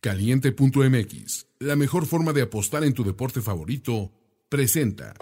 [0.00, 4.12] Caliente.mx, la mejor forma de apostar en tu deporte favorito,
[4.48, 5.14] presenta.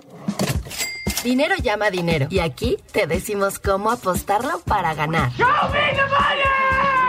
[1.24, 2.26] Dinero llama dinero.
[2.28, 5.32] Y aquí te decimos cómo apostarlo para ganar.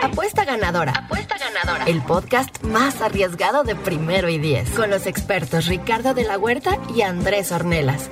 [0.01, 0.93] Apuesta ganadora.
[0.93, 1.83] Apuesta ganadora.
[1.87, 4.69] El podcast más arriesgado de primero y diez.
[4.69, 8.09] Con los expertos Ricardo de la Huerta y Andrés Ornelas.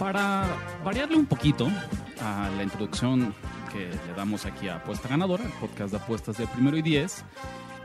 [0.00, 1.70] Para variarle un poquito
[2.24, 3.34] a la introducción
[3.70, 7.22] que le damos aquí a Apuesta Ganadora, el podcast de apuestas de primero y diez,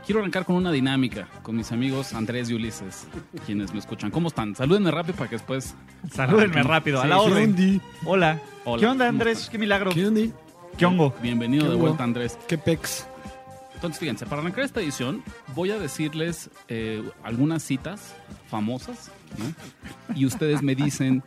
[0.06, 3.06] quiero arrancar con una dinámica con mis amigos Andrés y Ulises,
[3.44, 4.10] quienes me escuchan.
[4.10, 4.56] ¿Cómo están?
[4.56, 5.74] Salúdenme rápido para que después...
[6.10, 7.82] Salúdenme rápido, a la Sí, orden.
[8.06, 8.40] Hola.
[8.64, 8.80] Hola.
[8.80, 9.48] ¿Qué onda, Andrés?
[9.50, 9.90] Qué milagro.
[9.90, 10.22] ¿Qué onda?
[10.78, 11.14] ¿Qué hongo?
[11.22, 12.38] Bienvenido ¿Qué de vuelta, Andrés.
[12.48, 13.06] ¿Qué pex?
[13.74, 15.22] Entonces, fíjense, para arrancar esta edición,
[15.54, 18.14] voy a decirles eh, algunas citas
[18.48, 20.16] famosas, ¿no?
[20.16, 21.22] Y ustedes me dicen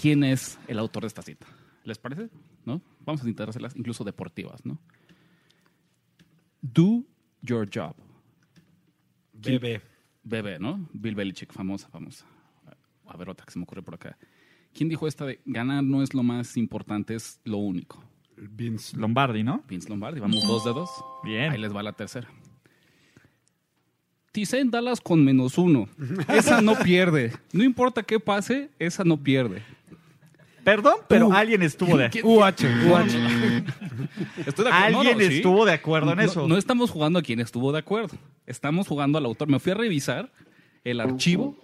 [0.00, 1.46] quién es el autor de esta cita.
[1.84, 2.30] ¿Les parece?
[2.64, 2.80] ¿No?
[3.00, 4.78] Vamos a intentar hacerlas incluso deportivas, ¿no?
[6.60, 7.04] Do
[7.40, 7.94] your job.
[9.32, 9.82] Bebé.
[10.22, 10.88] Bebé, ¿no?
[10.92, 12.24] Bill Belichick, famosa, famosa.
[13.06, 14.16] A ver, otra que se me ocurre por acá.
[14.72, 18.02] ¿Quién dijo esta de ganar no es lo más importante, es lo único?
[18.36, 18.96] Vince.
[18.96, 19.62] Lombardi, ¿no?
[19.68, 20.90] Vince Lombardi, vamos dos dedos.
[21.24, 21.50] Bien.
[21.50, 22.28] Ahí les va la tercera.
[24.30, 25.88] Ticen Dallas con menos uno.
[26.28, 27.32] Esa no pierde.
[27.52, 29.62] No importa qué pase, esa no pierde.
[30.64, 31.32] Perdón, pero Uh.
[31.32, 33.18] alguien estuvo de ¿Quién- UH, UH.
[33.18, 33.64] no.
[34.46, 34.98] Estoy de acuerdo.
[34.98, 35.36] Alguien No, no, sí.
[35.36, 36.48] estuvo de acuerdo en No- eso.
[36.48, 38.16] No, estamos jugando a quien estuvo de acuerdo.
[38.46, 39.48] Estamos jugando al autor.
[39.48, 40.30] Me fui a revisar
[40.84, 41.56] el archivo,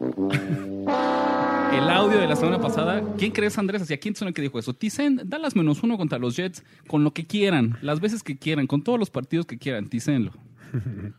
[1.73, 3.03] el audio de la semana pasada.
[3.19, 3.83] ¿Quién crees, Andrés?
[3.83, 4.75] ¿Hacia quién suena que dijo eso?
[4.75, 8.67] Ticen, Dallas menos uno contra los Jets con lo que quieran, las veces que quieran,
[8.67, 9.89] con todos los partidos que quieran.
[9.89, 10.33] Ticenlo.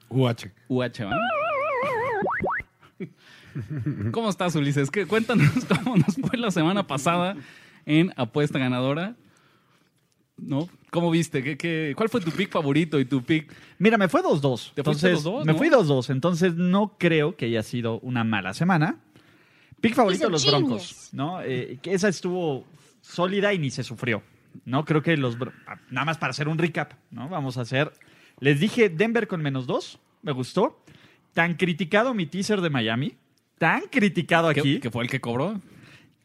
[0.09, 0.51] UH.
[0.69, 1.09] UH.
[4.11, 4.91] ¿Cómo estás, Ulises?
[4.91, 5.47] ¿Qué- cuéntanos
[5.83, 7.35] cómo nos fue la semana pasada
[7.89, 9.15] en Apuesta Ganadora.
[10.37, 10.69] ¿No?
[10.91, 11.43] ¿Cómo viste?
[11.43, 13.51] ¿Qué, qué, cuál fue tu pick favorito y tu pick?
[13.79, 14.73] Mira, me fue 2-2.
[14.73, 15.57] ¿Te fuiste Entonces, 2-2, me no?
[15.57, 16.11] fui 2-2.
[16.11, 18.99] Entonces, no creo que haya sido una mala semana.
[19.81, 21.41] Pick favorito de los Broncos, ¿no?
[21.41, 22.65] Eh, que esa estuvo
[23.01, 24.21] sólida y ni se sufrió,
[24.65, 24.85] ¿no?
[24.85, 25.35] Creo que los...
[25.65, 27.27] Ah, Nada más para hacer un recap, ¿no?
[27.27, 27.91] Vamos a hacer...
[28.39, 30.83] Les dije Denver con menos 2, me gustó.
[31.33, 33.15] Tan criticado mi teaser de Miami,
[33.57, 35.59] tan criticado ¿Qué, aquí, que fue el que cobró?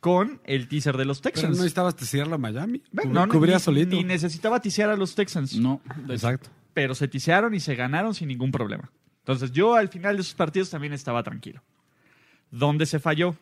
[0.04, 1.56] Con el teaser de los Pero Texans.
[1.56, 2.82] no necesitabas tesearlo a Miami.
[2.92, 3.96] Bueno, no, no, Cubría ni, solito.
[3.96, 5.56] ni necesitaba tisear a los Texans.
[5.56, 5.80] No.
[6.10, 6.50] Exacto.
[6.74, 8.90] pero se tisearon y se ganaron sin ningún problema.
[9.20, 11.62] Entonces yo al final de esos partidos también estaba tranquilo.
[12.50, 13.34] ¿Dónde se falló?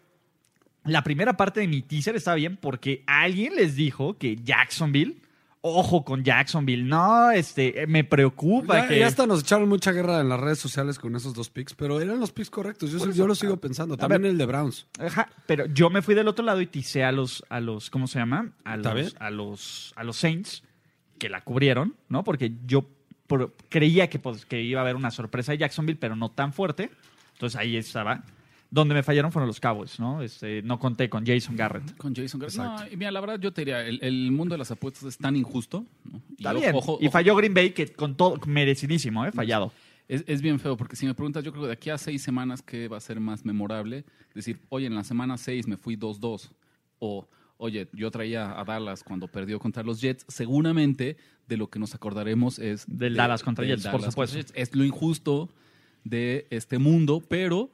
[0.84, 5.20] La primera parte de mi teaser estaba bien porque alguien les dijo que Jacksonville,
[5.64, 8.98] ojo con Jacksonville, no, este, me preocupa Ya, que...
[8.98, 12.00] ya hasta nos echaron mucha guerra en las redes sociales con esos dos picks, pero
[12.00, 12.90] eran los picks correctos.
[12.90, 13.96] Yo, yo lo sigo pensando.
[13.96, 14.32] También ver.
[14.32, 14.86] el de Browns.
[14.98, 18.06] Ajá, pero yo me fui del otro lado y tisé a los, a los ¿cómo
[18.08, 18.50] se llama?
[18.64, 20.64] A los, a los, a los Saints,
[21.18, 22.24] que la cubrieron, ¿no?
[22.24, 22.84] Porque yo
[23.28, 26.52] por- creía que, pues, que iba a haber una sorpresa de Jacksonville, pero no tan
[26.52, 26.90] fuerte.
[27.34, 28.24] Entonces ahí estaba.
[28.74, 30.22] Donde me fallaron fueron los Cowboys, ¿no?
[30.22, 31.94] Este, no conté con Jason Garrett.
[31.98, 32.56] Con Jason Garrett.
[32.56, 32.94] No, Exacto.
[32.94, 35.36] y mira, la verdad yo te diría, el, el mundo de las apuestas es tan
[35.36, 35.84] injusto.
[36.10, 36.22] ¿no?
[36.30, 36.74] Y Está bien.
[36.74, 39.30] ojo- y ojo, falló Green Bay, que con todo, merecidísimo, ¿eh?
[39.32, 39.72] Fallado.
[40.08, 42.22] Es, es bien feo, porque si me preguntas, yo creo que de aquí a seis
[42.22, 44.04] semanas, ¿qué va a ser más memorable?
[44.34, 46.48] Decir, oye, en la semana seis me fui 2-2.
[46.98, 47.28] O,
[47.58, 50.24] oye, yo traía a Dallas cuando perdió contra los Jets.
[50.28, 52.86] Seguramente de lo que nos acordaremos es...
[52.86, 54.36] Del de- Dallas contra del Jets, por Dallas supuesto.
[54.38, 54.70] contra Jets.
[54.70, 55.50] Es lo injusto
[56.04, 57.70] de este mundo, pero...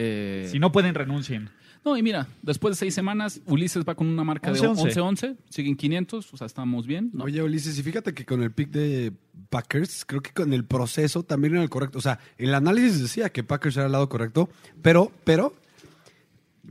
[0.00, 1.50] eh, Si no pueden, renuncien.
[1.84, 4.94] no, y mira, después de seis semanas, Ulises va con una marca de 11-11.
[4.94, 7.10] 11-11, siguen 500, o sea, estamos bien.
[7.12, 7.24] ¿no?
[7.24, 9.12] Oye, Ulises, y fíjate que con el pick de
[9.50, 11.98] Packers, creo que con el proceso también era el correcto.
[11.98, 14.48] O sea, el análisis decía que Packers era el lado correcto,
[14.82, 15.54] pero, pero,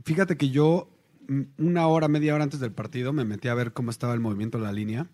[0.04, 0.88] fíjate que yo
[1.28, 4.20] mm, una hora, media hora antes del partido me metí a ver cómo estaba el
[4.20, 5.06] movimiento de la línea.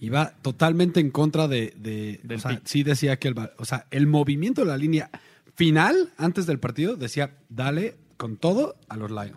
[0.00, 2.60] Iba totalmente en contra de, de- Del o sea, pick.
[2.66, 5.10] sí decía que el, o sea, el movimiento de la línea
[5.58, 9.36] final antes del partido decía, dale con todo a los Lions.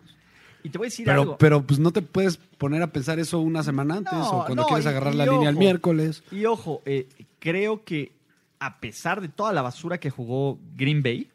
[0.63, 1.37] Y te voy a decir Pero, algo.
[1.39, 4.61] pero pues no te puedes poner a pensar eso una semana antes No, o cuando
[4.61, 6.23] no, quieres agarrar y la línea el miércoles.
[6.31, 7.09] Y ojo, eh,
[7.39, 8.11] creo que
[8.59, 11.27] a pesar de toda la basura que jugó Green Bay,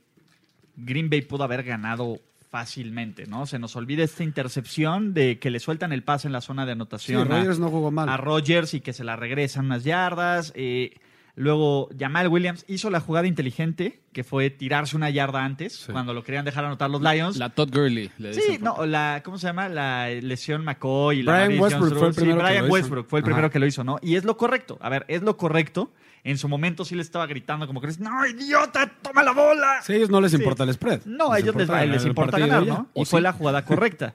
[0.76, 3.46] Green Bay pudo haber ganado fácilmente, ¿no?
[3.46, 6.70] Se nos olvida esta intercepción de que le sueltan el pase en la zona de
[6.70, 8.08] Sí, anotación a- Rodgers no jugó mal.
[8.08, 10.52] a Rodgers y que se la regresan unas yardas.
[10.54, 10.94] eh,
[11.36, 15.92] luego, Jamal Williams hizo la jugada inteligente, que fue tirarse una yarda antes, Sí.
[15.92, 17.36] cuando lo querían dejar anotar los Lions.
[17.36, 18.10] La Todd Gurley.
[18.18, 18.62] le Sí, dicen.
[18.64, 19.68] no, la, ¿cómo se llama?
[19.68, 21.20] La lesión McCoy.
[21.20, 22.74] y La Brian Westbrook fue el Sí, primero que Brian lo hizo.
[22.74, 23.98] Westbrook fue el primero que lo hizo, ¿no?
[24.02, 24.78] Y es lo correcto.
[24.80, 25.92] A ver, es lo correcto.
[26.24, 29.80] En su momento sí le estaba gritando como que no, idiota, toma la bola.
[29.82, 30.38] Sí, a ellos no les Sí.
[30.38, 31.02] importa el spread.
[31.04, 32.66] No, a ellos les, importa les el importa ganar.
[32.66, 32.88] ¿no?
[32.94, 34.14] ¿O Y fue la jugada correcta.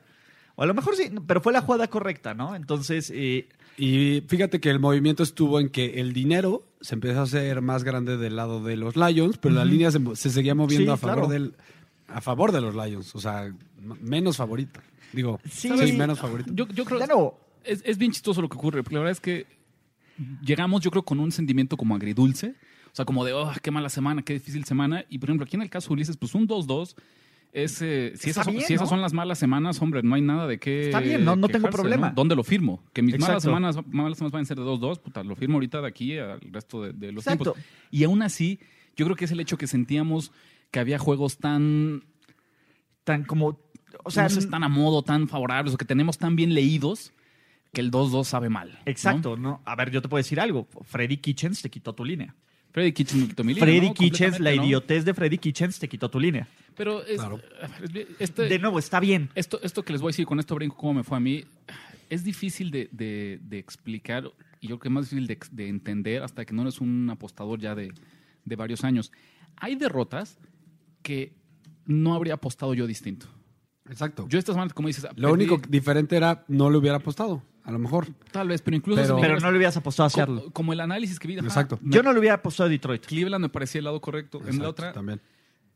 [0.56, 2.56] O a lo mejor sí, pero fue la jugada correcta, ¿no?
[2.56, 3.47] Entonces, eh,
[3.77, 7.83] Y fíjate que el movimiento estuvo en que el dinero se empezó a hacer más
[7.83, 10.98] grande del lado de los Lions, pero la línea se, se seguía moviendo Sí, a
[10.98, 11.31] favor claro.
[11.33, 11.56] del
[12.07, 13.54] a favor de los Lions, o sea,
[14.01, 14.81] menos favorito.
[15.13, 15.69] Digo, Sí.
[15.78, 16.51] sí, menos favorito.
[16.54, 19.12] Yo, yo creo de nuevo, es, es bien chistoso lo que ocurre, porque la verdad
[19.13, 19.45] es que
[20.44, 22.56] llegamos, yo creo, con un sentimiento como agridulce.
[22.92, 25.06] O sea, como de, oh, qué mala semana, qué difícil semana.
[25.10, 26.95] Y por ejemplo, aquí en el caso de Ulises, pues un 2-2.
[27.53, 28.89] Si, esas, son, bien, si esas ¿no?
[28.92, 30.86] son las malas semanas, hombre, no hay nada de qué.
[30.86, 32.12] Está bien, no- no tengo problema.
[32.12, 32.81] ¿Dónde lo firmo?
[32.94, 35.81] Que mis malas semanas, malas semanas van a ser de 2-2, puta, lo firmo ahorita
[35.81, 37.53] de aquí al resto de, de los Exacto.
[37.53, 37.63] tiempos.
[37.92, 38.59] Y aún así,
[38.95, 40.31] yo creo que es el hecho que sentíamos
[40.71, 42.03] que había juegos tan
[43.03, 43.59] tan como.
[44.03, 47.12] O sea, no sé, tan a modo, tan favorables, o que tenemos tan bien leídos,
[47.74, 48.80] que el 2-2 sabe mal.
[48.86, 49.62] Exacto, ¿no?
[49.65, 50.68] A ver, yo te puedo decir algo.
[50.83, 52.33] Freddy Kitchens te quitó tu línea.
[52.71, 53.94] Freddy Kitchens me quitó mi línea, Freddy ¿no?
[53.94, 56.47] Kitchens, la idiotez de Freddy Kitchens te quitó tu línea.
[56.75, 57.39] Pero es, Claro.
[58.19, 59.29] este- De nuevo, está bien.
[59.35, 61.44] esto, esto que les voy a decir, con esto brinco cómo me fue a mí,
[62.09, 64.31] es difícil de, de- de explicar
[64.62, 67.09] y yo creo que es más difícil de, de entender hasta que no eres un
[67.09, 67.91] apostador ya de,
[68.45, 69.12] de varios años.
[69.57, 70.38] Hay derrotas
[71.01, 71.33] que
[71.85, 73.27] no habría apostado yo distinto.
[73.89, 74.27] Exacto.
[74.29, 77.72] Yo estas semanas, como dices, Lo perdí- único diferente era no le hubiera apostado, a
[77.72, 78.08] lo mejor.
[78.31, 80.52] tal vez, pero incluso Pero- Pero no le hubieras apostado a como, hacerlo.
[80.52, 81.80] como el análisis que vi, ajá, Exacto.
[81.84, 83.06] Yo no le hubiera apostado a Detroit.
[83.06, 84.38] Cleveland me parecía el lado correcto.
[84.40, 85.22] en la Exacto, otra, también.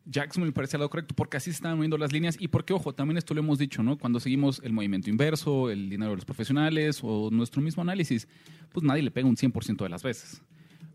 [0.08, 2.74] Jackson me parecía el lado correcto porque así se estaban moviendo las líneas y porque,
[2.74, 3.98] ojo, también esto lo hemos dicho, ¿no?
[3.98, 8.28] Cuando seguimos el movimiento inverso, el dinero de los profesionales o nuestro mismo análisis,
[8.72, 10.42] pues nadie le pega un 100% de las veces.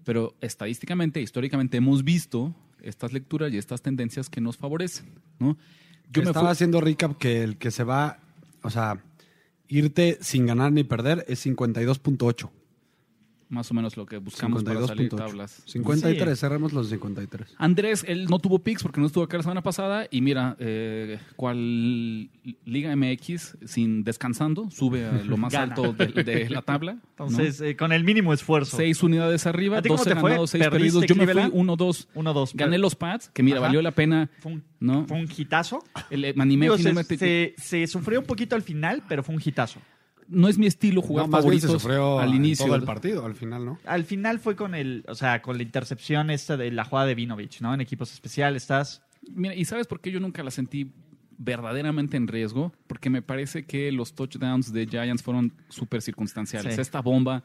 [0.04, 5.06] Pero estadísticamente, históricamente hemos visto estas lecturas y estas tendencias que nos favorecen,
[5.40, 5.56] ¿no?
[6.12, 8.20] Yo Yo me estaba fui- haciendo recap que el que se va,
[8.62, 9.02] o sea,
[9.70, 12.50] irte sin ganar ni perder es 52.8.
[13.50, 15.16] más o menos lo que buscamos para salir 52.8.
[15.16, 15.62] tablas.
[15.66, 16.40] 53, Sí.
[16.40, 17.54] cerremos los 53.
[17.58, 21.18] Andrés, él no tuvo picks porque no estuvo acá la semana pasada y mira, eh,
[21.36, 22.30] cual
[22.64, 25.74] Liga MX sin descansando sube a lo más Gana.
[25.74, 26.94] alto de, de la tabla.
[26.94, 27.00] ¿no?
[27.10, 28.76] Entonces, eh, con el mínimo esfuerzo.
[28.76, 30.30] seis unidades arriba, ¿A ti cómo 12 te fue?
[30.30, 31.06] ganados, 6 ¿Perdiste perdidos.
[31.06, 31.54] Yo me fui Cleveland?
[31.54, 32.08] 1-2.
[32.14, 32.50] 1-2.
[32.54, 33.66] Gané los Pats, que mira, Ajá.
[33.66, 34.30] valió la pena.
[34.38, 35.06] Fue un, ¿no?
[35.06, 35.84] fue un hitazo.
[36.08, 39.34] El, eh, me animé Digo, se, se- se sufrió un poquito al final, pero fue
[39.34, 39.80] un hitazo.
[40.30, 42.66] No es mi estilo jugar No, más bien se favoritos sufrió al en inicio.
[42.66, 43.78] todo el partido, al final, ¿no?
[43.84, 47.14] Al final fue con el, o sea, con la intercepción esta de la jugada de
[47.16, 47.74] Vinovich, ¿no?
[47.74, 49.02] En equipos especiales estás.
[49.28, 50.92] Mira, ¿y sabes por qué yo nunca la sentí
[51.36, 52.72] verdaderamente en riesgo?
[52.86, 56.74] Porque me parece que los touchdowns de Giants fueron súper circunstanciales.
[56.76, 56.80] Sí.
[56.80, 57.42] Esta bomba,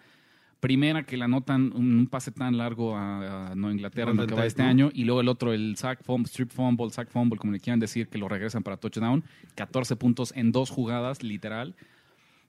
[0.60, 4.36] primera que la anotan un pase tan largo a, a Nueva Inglaterra en lo que
[4.36, 4.70] va este ¿no?
[4.70, 7.80] año, y luego el otro, el sack fumble, strip fumble, sack fumble, como le quieran
[7.80, 9.24] decir, que lo regresan para touchdown.
[9.56, 11.76] 14 puntos en dos jugadas, literal.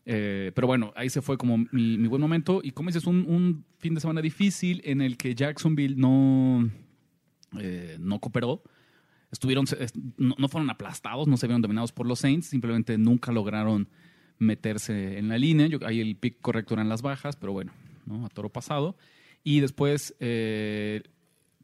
[0.08, 2.61] Eh, pero bueno, ahí se fue como mi, buen momento.
[2.62, 6.70] Y como dices, un, fin de semana difícil en el que Jacksonville no,
[7.58, 8.62] eh, no cooperó.
[9.31, 13.88] Estuvieron, es- no, fueron aplastados, no se vieron dominados por los Saints, simplemente nunca lograron
[14.38, 15.67] meterse en la línea.
[15.67, 17.73] Yo, ahí el pick correcto eran las bajas, pero bueno,
[18.06, 18.25] ¿no?
[18.25, 18.97] a toro pasado.
[19.43, 21.02] Y después eh,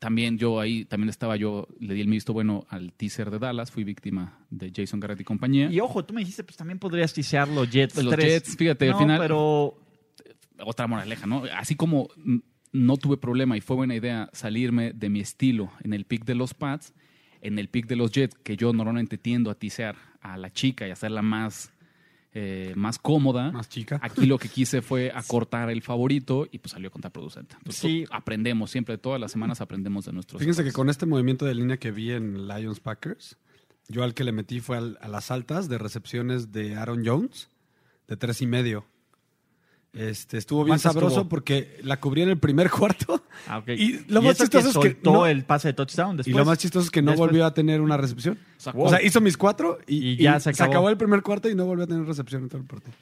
[0.02, 3.70] también yo ahí, también estaba yo, le di el visto bueno al teaser de Dallas,
[3.70, 5.70] fui víctima de Jason Garrett y compañía.
[5.70, 8.02] Y ojo, tú me dijiste, pues también podrías tisear los Jets.
[8.02, 8.26] Los 3.
[8.26, 9.78] Jets, fíjate, al final- Pero
[10.58, 11.44] otra moraleja, ¿no?
[11.56, 12.08] Así como
[12.72, 16.34] no tuve problema y fue buena idea salirme de mi estilo en el pick de
[16.34, 16.94] los Pats,
[17.40, 20.88] en el pick de los Jets, que yo normalmente tiendo a tisear a la chica
[20.88, 21.72] y hacerla más,
[22.34, 23.50] eh, más cómoda.
[23.52, 23.98] Más chica.
[24.02, 27.54] Aquí lo que quise fue acortar el favorito y pues salió contraproducente.
[27.58, 28.04] Entonces, Sí.
[28.10, 31.76] aprendemos, siempre, todas las semanas aprendemos de nuestros Fíjense que con este movimiento de línea
[31.76, 33.36] que vi en Lions Packers,
[33.88, 37.48] yo al que le metí fue al- a las altas de recepciones de Aaron Jones,
[38.08, 38.86] de tres y medio.
[39.94, 41.28] Este, estuvo bien ¿Cuántas sabroso tuvo?
[41.28, 43.22] porque la cubrí en el primer cuarto.
[43.46, 43.68] Ah, ok.
[43.76, 46.36] Y lo más eso chistoso es que soltó no- el pase de touchdown Y después.
[46.36, 48.38] lo más chistoso es que no Después- volvió a tener una recepción.
[48.56, 48.84] Sacó.
[48.84, 50.88] O sea, hizo mis cuatro y, Y ya y se acabó.
[50.88, 52.92] el primer cuarto y no volvió a tener recepción en todo el partido.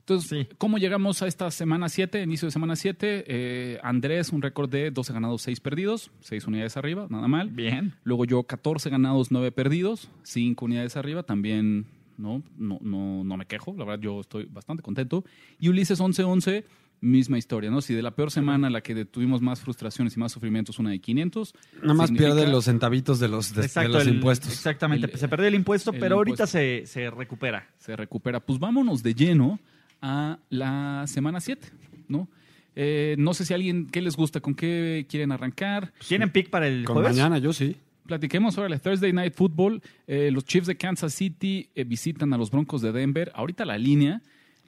[0.00, 0.54] Entonces, Sí.
[0.58, 3.24] ¿cómo llegamos a esta semana 7, inicio de semana 7?
[3.28, 7.48] Eh, Andrés, un récord de 12 ganados, 6 perdidos, 6 unidades arriba, nada mal.
[7.50, 7.94] Bien.
[8.04, 11.86] Luego yo 14 ganados, 9 perdidos, 5 unidades arriba, también
[12.20, 15.24] no, no, no, no me quejo, la verdad yo estoy bastante contento.
[15.58, 16.64] Y Ulises 11-11,
[17.02, 17.80] misma historia, ¿no?
[17.80, 20.98] Si de la peor semana la que tuvimos más frustraciones y más sufrimientos, una de
[20.98, 21.54] 500.
[21.82, 24.52] Nada más significa- pierde los centavitos de los, de, los el- impuestos.
[24.52, 25.10] Exactamente.
[25.10, 27.66] El- se perdió el impuesto, el pero ahorita se, se recupera.
[27.78, 28.40] se recupera.
[28.40, 29.58] Pues vámonos de lleno
[30.02, 31.68] a la semana 7,
[32.08, 32.28] ¿no?
[32.76, 34.40] Eh, no sé si alguien, ¿qué les gusta?
[34.40, 35.92] ¿Con qué quieren arrancar?
[36.06, 37.12] ¿Tienen pick para el Con jueves?
[37.16, 37.76] mañana, yo sí.
[38.14, 39.80] Platiquemos ahora el Thursday Night Football.
[40.08, 43.30] Eh, los Chiefs de Kansas City eh, visitan a los Broncos de Denver.
[43.36, 44.20] Ahorita la línea.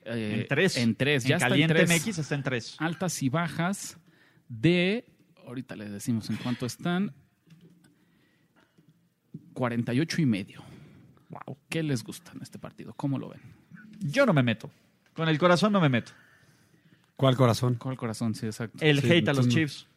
[0.04, 0.76] eh, En tres.
[0.76, 1.24] En tres.
[1.24, 2.06] Ya en está Caliente en tres.
[2.06, 2.76] MX está en tres.
[2.78, 3.98] Altas y bajas
[4.48, 5.04] de.
[5.44, 7.12] Ahorita les decimos en cuánto están.
[9.54, 10.62] 48 y medio.
[11.28, 11.56] Wow.
[11.68, 12.94] ¿Qué les gusta en este partido?
[12.94, 13.40] ¿Cómo lo ven?
[13.98, 14.70] Yo no me meto.
[15.14, 16.12] Con el corazón no me meto.
[17.16, 17.74] ¿Cuál corazón?
[17.74, 18.36] ¿Cuál corazón?
[18.36, 18.78] Sí, exacto.
[18.80, 19.48] El Sí, hate a los.
[19.48, 19.88] Chiefs.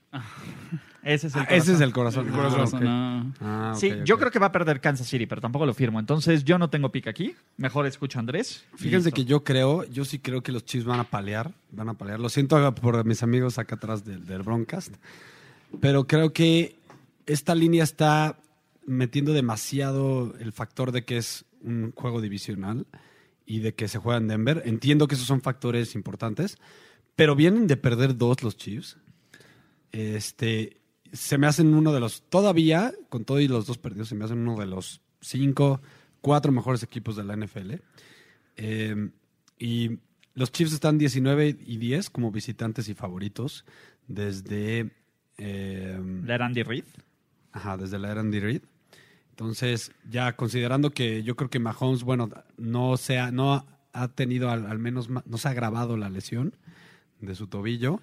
[1.04, 1.58] Ese es el Ah, corazón.
[1.62, 2.28] ese es el corazón.
[2.28, 2.86] El Ah, corazón, ok.
[2.88, 3.26] ah.
[3.42, 6.00] Ah, ok, Sí, yo creo que va a perder Kansas City, pero tampoco lo firmo.
[6.00, 7.36] Entonces yo no tengo pick aquí.
[7.58, 8.66] Mejor escucho a Andrés.
[8.76, 9.16] Fíjense Listo.
[9.16, 12.20] que yo creo, yo sí creo que los Chiefs van a palear, van a palear.
[12.20, 14.96] Lo siento por mis amigos acá atrás del, del Broncast,
[15.80, 16.76] pero creo que
[17.28, 18.38] esta línea está
[18.88, 22.86] metiendo demasiado el factor de que es un juego divisional
[23.46, 24.64] y de que se juega en Denver.
[24.66, 26.58] Entiendo que esos son factores importantes,
[27.16, 28.98] pero vienen de perder dos los Chiefs.
[29.96, 30.82] Este,
[31.14, 34.26] se me hacen uno de los, todavía, con todo y los dos perdidos, se me
[34.26, 35.82] hacen uno de los cinco,
[36.20, 37.76] cuatro mejores equipos de la NFL.
[38.58, 39.10] Eh,
[39.58, 40.00] y
[40.34, 43.64] los Chiefs están 19 y 10 como visitantes y favoritos
[44.06, 44.92] desde,
[45.38, 46.84] eh, ¿La era Andy Reid?
[47.54, 48.64] ajá, desde la era Andy Reid.
[49.30, 54.50] Entonces, ya considerando que yo creo que Mahomes, bueno, no, se ha, no ha tenido,
[54.50, 56.54] al, al menos, no se ha agravado la lesión
[57.22, 58.02] de su tobillo,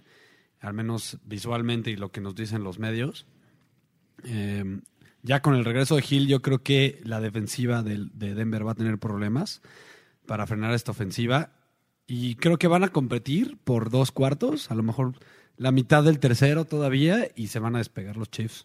[0.63, 3.27] al menos visualmente y lo que nos dicen los medios.
[4.25, 4.81] Eh,
[5.23, 8.73] ya con el regreso de Hill, yo creo que la defensiva del- de, Denver va
[8.73, 9.61] a tener problemas
[10.27, 11.51] para frenar esta ofensiva.
[12.07, 15.15] Y creo que van a competir por dos cuartos, a lo mejor
[15.57, 18.65] la mitad del tercero todavía, y se van a despegar los Chiefs.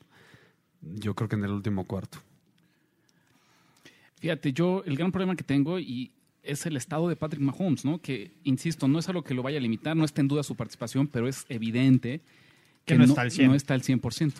[0.82, 2.20] Yo creo que en el último cuarto.
[4.20, 6.12] Fíjate, yo el gran problema que tengo y
[6.48, 8.01] es el estado de Patrick Mahomes, ¿no?
[8.01, 10.56] Que, insisto, no es algo que lo vaya a limitar, no está en duda su
[10.56, 12.22] participación, pero es evidente
[12.86, 13.48] Que no está al 100.
[13.50, 14.34] no está al 100%.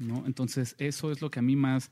[0.00, 0.24] ¿no?
[0.26, 1.90] Entonces, eso es lo que a mí más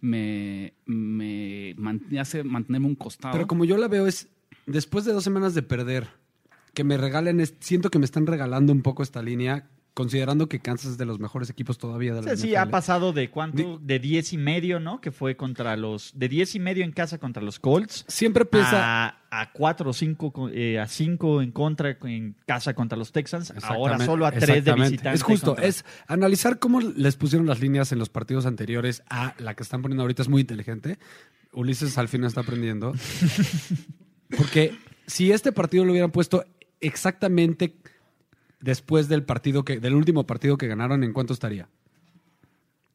[0.00, 3.32] me, me man- me hace mantenerme un costado.
[3.32, 4.28] Pero como yo la veo es,
[4.66, 6.08] después de dos semanas de perder,
[6.74, 9.66] que me regalen, siento que me están regalando un poco esta línea,
[9.98, 12.56] considerando que Kansas es de los mejores equipos todavía de la Sí, sí, NFL.
[12.58, 13.80] ha pasado de cuánto?
[13.82, 15.00] De 10 y medio, ¿no?
[15.00, 16.12] Que fue contra los...
[16.14, 18.04] De 10 y medio en casa contra los Colts.
[18.06, 19.08] Siempre piensa...
[19.08, 20.50] A, a 4 o 5
[20.80, 23.52] a 5 en contra en casa contra los Texans.
[23.64, 24.90] Ahora solo a 3 de exactamente.
[24.92, 25.16] visitante.
[25.16, 29.34] Es justo, contra- es analizar cómo les pusieron las líneas en los partidos anteriores a
[29.38, 30.98] la que están poniendo ahorita es muy inteligente.
[31.52, 32.92] Ulises al fin está aprendiendo.
[34.36, 34.76] Porque
[35.06, 36.44] si este partido lo hubieran puesto
[36.80, 37.76] exactamente
[38.60, 41.68] después del partido que, del último partido que ganaron, ¿en cuánto estaría?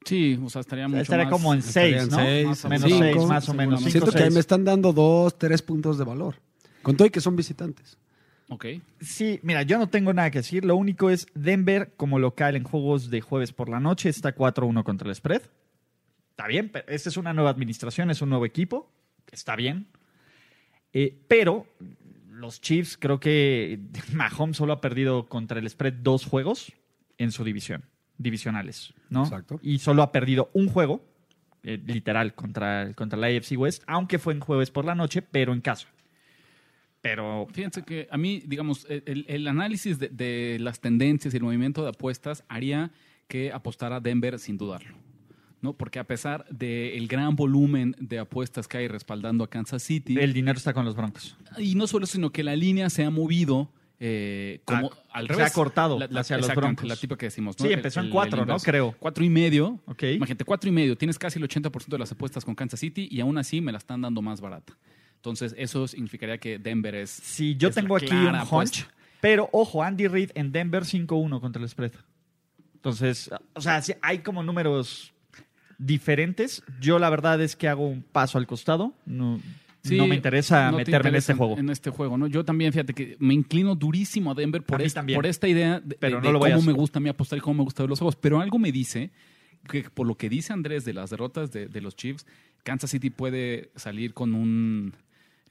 [0.05, 2.17] Sí, o sea, estaría mucho Estaría más- como en Estaría 6, en ¿no?
[2.17, 3.79] seis, Más menos cinco, 6, más o menos.
[3.79, 6.36] cinco, Siento que me están dando dos, tres puntos de valor.
[6.82, 7.98] Con todo y que son visitantes.
[8.50, 8.65] Ok.
[9.00, 10.65] Sí, mira, yo no tengo nada que decir.
[10.65, 14.84] Lo único es Denver como local en juegos de jueves por la noche está 4-1
[14.84, 15.41] contra el spread.
[16.32, 18.91] Está bien, pero esta es una nueva administración, es un nuevo equipo.
[19.32, 19.88] Está bien.
[20.91, 21.65] Eh, pero
[22.43, 23.79] los Chiefs, creo que
[24.13, 26.73] Mahomes solo ha perdido contra el spread dos juegos
[27.17, 27.85] en su división,
[28.17, 29.23] divisionales, ¿no?
[29.23, 29.59] Exacto.
[29.63, 31.03] Y solo ha perdido un juego,
[31.63, 35.53] eh, literal, contra, contra la AFC West, aunque fue en jueves por la noche, pero
[35.53, 35.88] en casa.
[37.01, 41.43] Pero Fíjense que a mí, digamos, el, el análisis de, de las tendencias y el
[41.43, 42.91] movimiento de apuestas haría
[43.27, 44.95] que apostara Denver sin dudarlo.
[45.63, 45.74] ¿No?
[45.74, 50.34] Porque a pesar del gran volumen de apuestas que hay respaldando a Kansas City, el
[50.34, 51.36] dinero está con los Broncos.
[51.58, 53.72] y no solo sino que la línea se ha movido
[54.05, 55.51] eh, como Ah, al se revés.
[55.51, 56.86] ha cortado La- la- hacia los Broncos.
[56.89, 57.63] La tipa que decimos, ¿no?
[57.65, 58.58] Sí, El- empezó en cuatro, el ¿no?
[58.58, 58.93] Creo.
[59.00, 59.79] Cuatro y medio.
[59.86, 60.03] Ok.
[60.15, 60.98] Imagínate, cuatro y medio.
[60.98, 63.77] Tienes casi el 80% de las apuestas con Kansas City y aún así me la
[63.77, 64.77] están dando más barata.
[65.15, 67.12] Entonces, eso significaría que Denver es.
[67.12, 68.88] Sí, yo es tengo aquí un hunch, apuesta.
[69.22, 71.93] pero ojo, Andy Reid en Denver 5-1 contra el spread.
[72.75, 75.12] Entonces, o sea, sí, hay como números
[75.77, 76.63] diferentes.
[76.81, 78.93] Yo la verdad es que hago un paso al costado.
[79.05, 79.39] No,
[79.85, 81.57] Sí, no me interesa no meterme en este juego.
[81.57, 82.27] En este juego, ¿no?
[82.27, 85.17] Yo también, fíjate que me inclino durísimo a Denver por, A esta, también.
[85.17, 87.01] por esta idea de, Pero de- no de lo voy a cómo me gusta a
[87.01, 88.15] mí apostar y cómo me gusta ver los juegos.
[88.15, 89.11] Pero algo me dice
[89.69, 92.25] que por lo que dice Andrés de las derrotas de, de los Chiefs,
[92.63, 94.93] Kansas City puede salir con un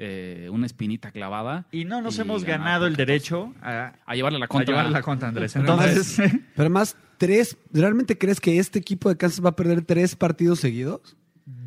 [0.04, 1.66] eh, una espinita clavada.
[1.71, 4.75] Y no nos y hemos ganado el derecho a, A llevarle la a contra.
[4.75, 5.52] llevar la contra, Andrés.
[5.52, 9.82] Pero Entonces, Pero además, tres, ¿realmente crees que este equipo de Kansas va a perder
[9.85, 11.16] tres partidos seguidos?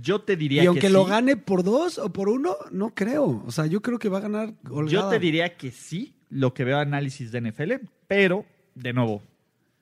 [0.02, 1.12] yo te diría Y aunque que lo sí.
[1.12, 3.42] gane por dos o por uno, no creo.
[3.46, 4.92] O sea, yo creo que va a ganar holgada.
[4.92, 7.72] Yo te diría que sí, lo que veo análisis de NFL,
[8.08, 9.22] pero, de nuevo,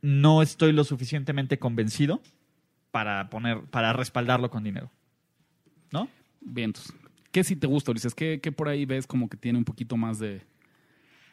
[0.02, 2.22] no estoy lo suficientemente convencido
[2.92, 4.92] para poner, para respaldarlo con dinero.
[5.92, 6.08] ¿No?
[6.42, 6.94] Vientos.
[7.34, 8.16] ¿Qué si te gusta, Ulises?
[8.16, 10.42] ¿Qué, ¿Qué por ahí ves como que tiene un poquito más de.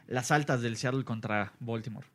[0.09, 2.07] Las altas del Seattle contra Baltimore.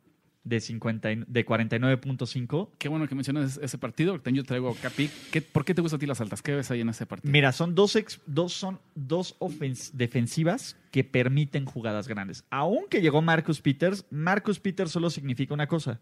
[0.44, 2.70] De, 50, y- de 49.5.
[2.78, 4.12] Qué bueno que mencionas ese partido.
[4.12, 5.10] porque Yo traigo pick.
[5.32, 6.42] ¿Qué- ¿Por qué te gusta a ti las altas?
[6.42, 7.32] ¿Qué ves ahí en ese partido?
[7.32, 12.44] Mira, son dos, ex- dos, son dos ofens- defensivas que permiten jugadas grandes.
[12.50, 16.00] Aunque llegó Marcus Peters, Marcus Peters solo significa una cosa.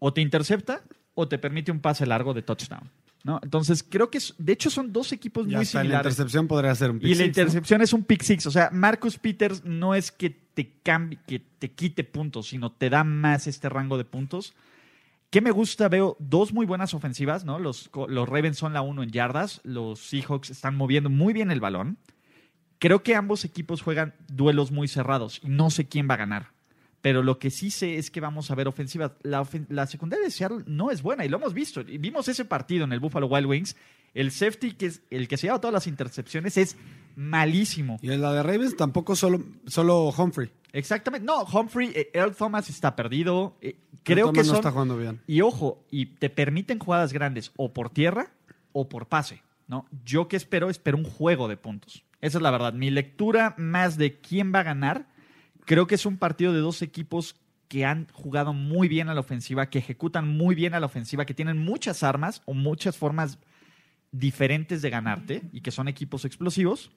[0.00, 0.82] O te intercepta
[1.20, 2.88] o te permite un pase largo de touchdown.
[3.24, 3.40] ¿no?
[3.42, 6.12] Entonces, creo que, es- de hecho, son dos equipos muy hasta la similares.
[6.12, 8.46] intercepción podría ser un pick Y la intercepción es un pick six.
[8.46, 12.88] O sea, Marcus Peters no es que te cambie, que te quite puntos, sino te
[12.88, 14.54] da más este rango de puntos.
[15.30, 15.88] ¿Qué me gusta?
[15.88, 17.58] Veo dos muy buenas ofensivas, ¿no?
[17.58, 21.60] Los, los Ravens son la uno en yardas, los Seahawks están moviendo muy bien el
[21.60, 21.98] balón.
[22.78, 26.52] Creo que ambos equipos juegan duelos muy cerrados y no sé quién va a ganar.
[27.00, 29.12] Pero lo que sí sé es que vamos a ver ofensivas.
[29.22, 31.80] La, ofen- la secundaria de Seattle no es buena y lo hemos visto.
[31.82, 33.76] Y vimos ese partido en el Buffalo Wild Wings.
[34.14, 36.76] El safety, que es el que se lleva todas las intercepciones, es
[37.14, 37.98] malísimo.
[38.02, 40.50] Y en la de Ravens tampoco solo, solo Humphrey.
[40.72, 41.24] Exactamente.
[41.24, 43.56] No, Humphrey, eh, Earl Thomas está perdido.
[43.60, 44.56] Eh, creo que Thomas no son...
[44.56, 45.20] está jugando bien.
[45.26, 48.32] Y ojo, y te permiten jugadas grandes o por tierra
[48.72, 49.86] o por pase, ¿no?
[50.04, 52.04] Yo que espero, espero un juego de puntos.
[52.20, 52.72] Esa es la verdad.
[52.72, 55.06] Mi lectura más de quién va a ganar,
[55.68, 57.36] creo que es un partido de dos equipos
[57.68, 61.26] que han jugado muy bien a la ofensiva, que ejecutan muy bien a la ofensiva,
[61.26, 63.38] que tienen muchas armas o muchas formas
[64.10, 66.90] diferentes de ganarte y que son equipos explosivos.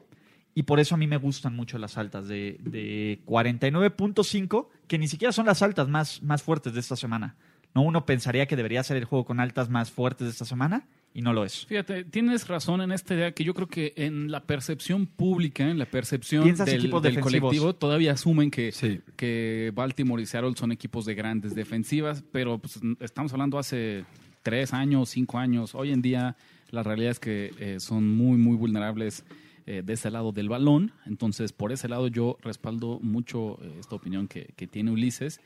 [0.56, 5.10] Y por eso a mí me gustan mucho las altas de, de 49.5, que ni
[5.10, 7.36] siquiera son las altas más, más fuertes de esta semana.
[7.76, 7.82] ¿no?
[7.82, 11.22] Uno pensaría que debería ser el juego con altas más fuertes de esta semana y
[11.22, 11.66] no lo es.
[11.66, 15.78] Fíjate, tienes razón en esta idea que yo creo que en la percepción pública, en
[15.78, 19.02] la percepción del, del colectivo, todavía asumen que, Sí.
[19.18, 24.06] que Baltimore y Seattle son equipos de grandes defensivas, pero pues, estamos hablando hace
[24.42, 25.76] tres años, cinco años.
[25.76, 26.38] Hoy en día
[26.70, 29.26] la realidad es que eh, son muy, muy vulnerables
[29.66, 30.94] eh, de ese lado del balón.
[31.06, 35.42] Entonces, por ese lado yo respaldo mucho eh, esta opinión que, que tiene Ulises.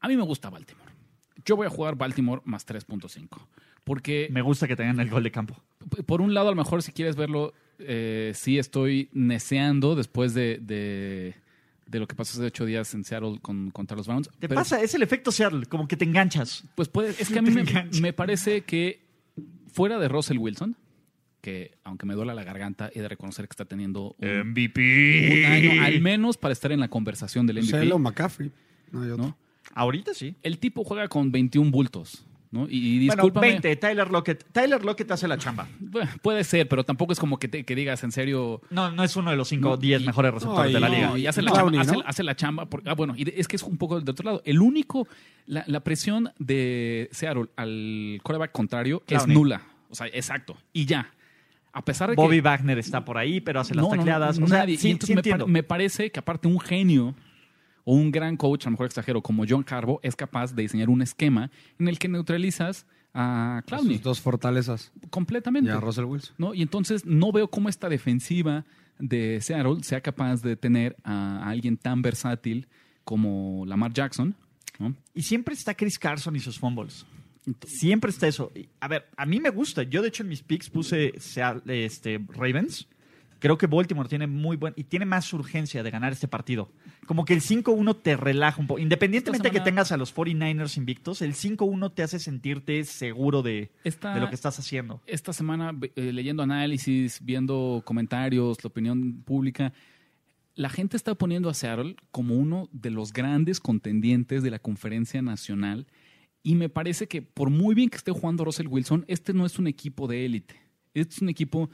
[0.00, 0.92] A mí me gusta Baltimore.
[1.44, 3.28] Yo voy a jugar Baltimore más 3.5.
[3.86, 5.62] Porque Me gusta que tengan el gol de campo.
[6.06, 10.58] Por un lado, a lo mejor si quieres verlo, eh, sí estoy neceando después de,
[10.60, 11.36] de,
[11.86, 14.28] de lo que pasó hace ocho días en Seattle con, contra los Browns.
[14.40, 16.64] Te Pero, pasa, es el efecto Seattle, como que te enganchas.
[16.74, 17.64] Pues puede, es que a mí me,
[18.00, 19.06] me parece que
[19.72, 20.76] fuera de Russell Wilson,
[21.40, 25.80] que aunque me duela la garganta, he de reconocer que está teniendo un, un año
[25.80, 27.78] al menos para estar en la conversación del MVP.
[27.78, 28.50] Shelo McCaffrey.
[28.90, 29.26] No hay otro.
[29.26, 29.38] ¿no?
[29.74, 30.34] Ahorita sí.
[30.42, 32.26] El tipo juega con 21 bultos.
[32.50, 32.66] ¿No?
[32.68, 33.48] Y, y Bueno, discúlpame.
[33.48, 34.44] 20, Tyler Lockett.
[34.52, 35.66] Tyler Lockett hace la chamba.
[35.80, 38.60] Bueno, puede ser, pero tampoco es como que, te- que digas en serio.
[38.70, 40.88] No, no es uno de los 5 o No, 10 y- mejores receptores de la
[40.88, 41.18] no, liga.
[41.18, 41.98] y hace la, Clowney, chamba, ¿no?
[42.00, 42.66] hace, hace la chamba.
[42.66, 44.42] por- ah, bueno, y de- es que es un poco del otro lado.
[44.44, 45.06] El único,
[45.46, 49.32] la, la presión de Seattle al coreback contrario Clowney.
[49.32, 49.62] es nula.
[49.90, 50.56] O sea, exacto.
[50.72, 51.10] Y ya.
[51.72, 52.40] A pesar de Bobby que.
[52.42, 54.38] Wagner está por ahí, pero hace las No, no, no, tacleadas.
[54.38, 54.78] O sea, nadie.
[54.78, 57.14] sí, Y entonces sí me parece que aparte un genio
[57.88, 60.90] o un gran coach, a lo mejor extranjero, como John Carbo, es capaz de diseñar
[60.90, 64.92] un esquema en el que neutralizas a Clowney Sus dos fortalezas.
[65.08, 65.70] completamente.
[65.70, 66.34] Y a Russell Wilson.
[66.36, 66.52] ¿no?
[66.52, 68.64] Y entonces no veo cómo esta defensiva
[68.98, 72.66] de Seattle sea capaz de tener a alguien tan versátil
[73.04, 74.34] como Lamar Jackson.
[74.80, 74.96] ¿no?
[75.14, 77.06] Y siempre está Chris Carson y sus fumbles.
[77.64, 78.50] Siempre está eso.
[78.80, 79.84] A ver, a mí me gusta.
[79.84, 82.88] Yo, de hecho, en mis picks puse este, Ravens.
[83.38, 86.72] Creo que Baltimore tiene muy buen y tiene más urgencia de ganar este partido.
[87.06, 88.80] Como que el 5-1 te relaja un poco.
[88.80, 93.70] Independientemente de que tengas a los 49ers invictos, el 5-1 te hace sentirte seguro de,
[93.84, 95.00] Esta- de lo que estás haciendo.
[95.06, 99.72] Esta semana, eh, leyendo análisis, viendo comentarios, la opinión pública,
[100.54, 105.22] la gente está poniendo a Seattle como uno de los grandes contendientes de la conferencia
[105.22, 105.86] nacional.
[106.42, 109.58] Y me parece que por muy bien que esté jugando Russell Wilson, este no es
[109.58, 110.54] un equipo de élite.
[110.94, 111.68] Este es un equipo,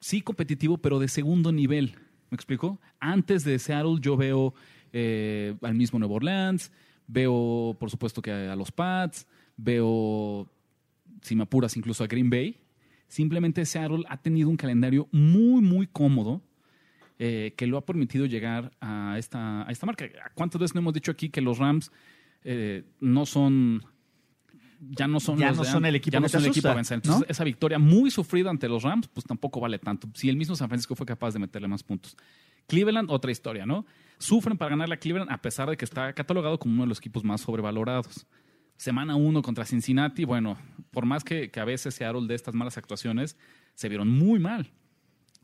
[0.00, 1.94] sí competitivo, pero de segundo nivel.
[2.30, 2.80] ¿Me explico?
[3.00, 4.54] Antes de Seattle yo veo
[4.92, 6.70] eh, al mismo Nuevo Orleans,
[7.06, 10.50] veo por supuesto que a, a los Pats, veo,
[11.22, 12.58] si me apuras, incluso a Green Bay.
[13.08, 16.42] Simplemente Seattle ha tenido un calendario muy, muy cómodo
[17.18, 20.06] eh, que lo ha permitido llegar a esta, a esta marca.
[20.34, 21.90] ¿Cuántas veces no hemos dicho aquí que los Rams
[22.44, 23.82] eh, no son
[24.80, 26.68] ya no son Ya los no de son el equipo ya no son el equipo
[26.68, 26.96] a vencer.
[26.96, 27.26] Entonces, ¿no?
[27.30, 30.08] esa victoria muy sufrida ante los Rams, pues tampoco vale tanto.
[30.14, 32.16] Si el mismo San Francisco fue capaz de meterle más puntos.
[32.66, 33.86] Cleveland, otra historia, ¿no?
[34.18, 36.98] Sufren para ganarle a Cleveland a pesar de que está catalogado como uno de los
[36.98, 38.26] equipos más sobrevalorados.
[38.76, 40.56] Semana uno contra Cincinnati, bueno,
[40.90, 43.36] por más que, que a veces Seattle de estas malas actuaciones,
[43.74, 44.70] se vieron muy mal.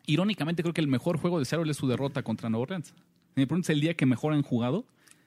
[0.06, 2.94] Irónicamente, creo que el mejor juego de Seattle es su derrota contra Nueva Orleans.
[3.34, 4.86] Me preguntas el día que mejor han jugado.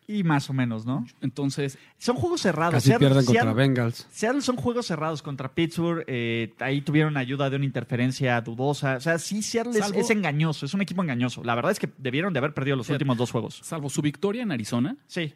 [0.09, 1.05] Y más o menos, ¿no?
[1.19, 2.75] Entonces, Son juegos cerrados.
[2.75, 4.07] Casi Seattle- pierden contra Seattle- Bengals.
[4.09, 6.05] Seattle son juegos cerrados contra Pittsburgh.
[6.07, 8.95] eh, ahí tuvieron ayuda de una interferencia dudosa.
[8.95, 10.65] O sea, sí, Seattle es, Salvo- es engañoso.
[10.65, 11.43] Es un equipo engañoso.
[11.43, 13.59] La verdad es que debieron de haber perdido los últimos dos juegos.
[13.63, 15.33] salvo su victoria en Arizona, Sí.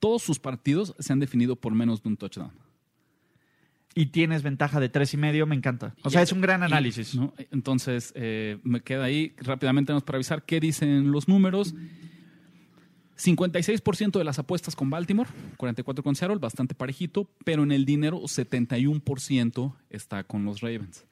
[0.00, 2.52] todos sus partidos se han definido por menos de un touchdown.
[3.94, 5.94] Y tienes ventaja de tres y medio, me encanta.
[6.02, 7.14] O sea, es un gran y- análisis.
[7.14, 7.32] ¿no?
[7.52, 11.74] Entonces, eh, me queda ahí rápidamente nos para avisar qué dicen los números.
[13.16, 18.20] 56% de las apuestas con Baltimore, 44% con Seattle, bastante parejito, pero en el dinero
[18.20, 21.04] 71% está con los Ravens.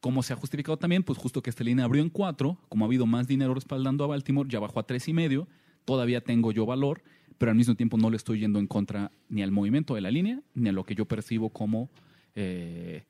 [0.00, 1.02] ¿Cómo se ha justificado también?
[1.02, 4.08] Pues justo que esta línea abrió en 4, como ha habido más dinero respaldando a
[4.08, 5.46] Baltimore, ya bajó a 3,5,
[5.84, 7.02] todavía tengo yo valor,
[7.38, 10.10] pero al mismo tiempo no le estoy yendo en contra ni al movimiento de la
[10.10, 11.88] línea, ni a lo que yo percibo como
[12.34, 13.04] eh,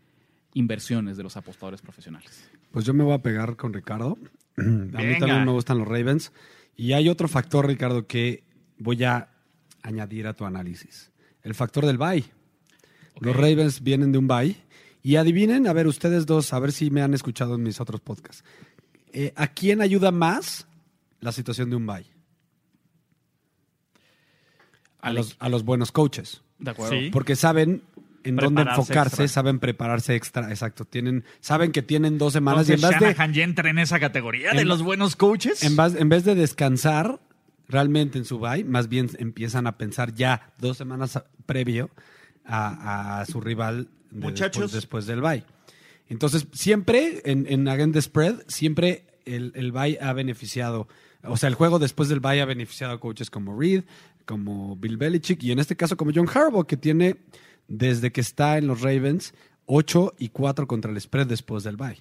[0.55, 2.49] inversiones de los apostadores profesionales.
[2.71, 4.17] Pues yo me voy a pegar con Ricardo.
[4.57, 5.19] A mí Venga.
[5.19, 6.33] también me gustan los Ravens.
[6.77, 8.43] Y hay otro factor, Ricardo, que
[8.79, 9.29] voy a
[9.83, 11.11] añadir a tu análisis.
[11.43, 12.25] El factor del bye.
[13.21, 14.57] Los Ravens vienen de un bye.
[15.03, 18.01] Y adivinen, a ver, ustedes dos, a ver si me han escuchado en mis otros
[18.01, 18.43] podcasts.
[19.13, 20.67] Eh, ¿A quién ayuda más
[21.21, 22.07] la situación de un bye?
[25.01, 26.41] A los, a los buenos coaches.
[26.59, 26.99] De acuerdo.
[26.99, 27.11] Sí.
[27.13, 27.83] Porque saben
[28.25, 29.29] en dónde enfocarse, extra.
[29.29, 30.85] saben prepararse extra, exacto.
[30.85, 33.79] Tienen, saben que tienen dos semanas Entonces, y en vez de, Shanahan ya entra en
[33.79, 35.63] esa categoría de los buenos coaches.
[35.63, 37.21] en vez, en vez de descansar
[37.69, 41.91] realmente en su bye, más bien empiezan a pensar ya dos semanas previo
[42.45, 44.73] a, a su rival de Muchachos.
[44.73, 45.45] después, después del bye.
[46.09, 50.89] Entonces, siempre en, en the Spread, siempre el, el bye ha beneficiado,
[51.23, 53.85] o sea, el juego después del bye ha beneficiado a coaches como Reed,
[54.27, 57.17] como Bill Belichick y en este caso como John Harbaugh, que tiene
[57.69, 59.35] desde que está en los Ravens
[59.67, 62.01] 8 y 4 contra el spread después del bye.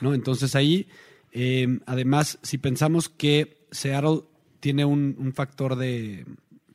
[0.00, 0.14] ¿no?
[0.14, 0.88] Entonces ahí,
[1.32, 4.22] eh, además, si pensamos que Seattle
[4.60, 6.24] tiene un, un factor de,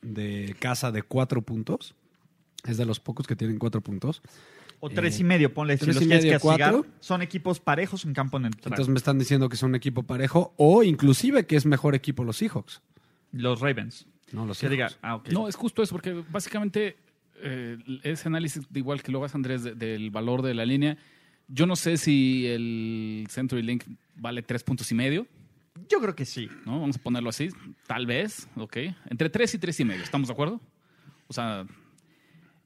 [0.02, 1.94] de casa de 4 puntos,
[2.64, 4.22] es de los pocos que tienen 4 puntos.
[4.80, 5.76] o tres y medio, ponle.
[5.76, 6.86] Si tres los y medio, castigar, cuatro.
[7.00, 8.72] son equipos parejos en campo neutral.
[8.74, 12.22] Entonces me están diciendo que son un equipo parejo o inclusive que es mejor equipo
[12.24, 12.80] los Seahawks.
[13.32, 14.06] los Ravens.
[14.30, 15.28] No, los Que diga, Seahawks.
[15.28, 15.32] ah.
[15.32, 16.96] No, es justo eso, porque básicamente
[17.42, 20.96] eh, ese análisis, de igual que lo hace Andrés, de- del valor de la línea,
[21.48, 23.84] yo no sé si el Century Link
[24.16, 25.26] vale tres puntos y medio,
[25.88, 26.48] Yo creo que sí.
[26.66, 26.80] ¿no?
[26.80, 27.48] Vamos a ponerlo así,
[27.86, 28.76] tal vez, ok.
[29.08, 30.60] Entre tres y tres y medio, ¿estamos de acuerdo?
[31.28, 31.64] O sea,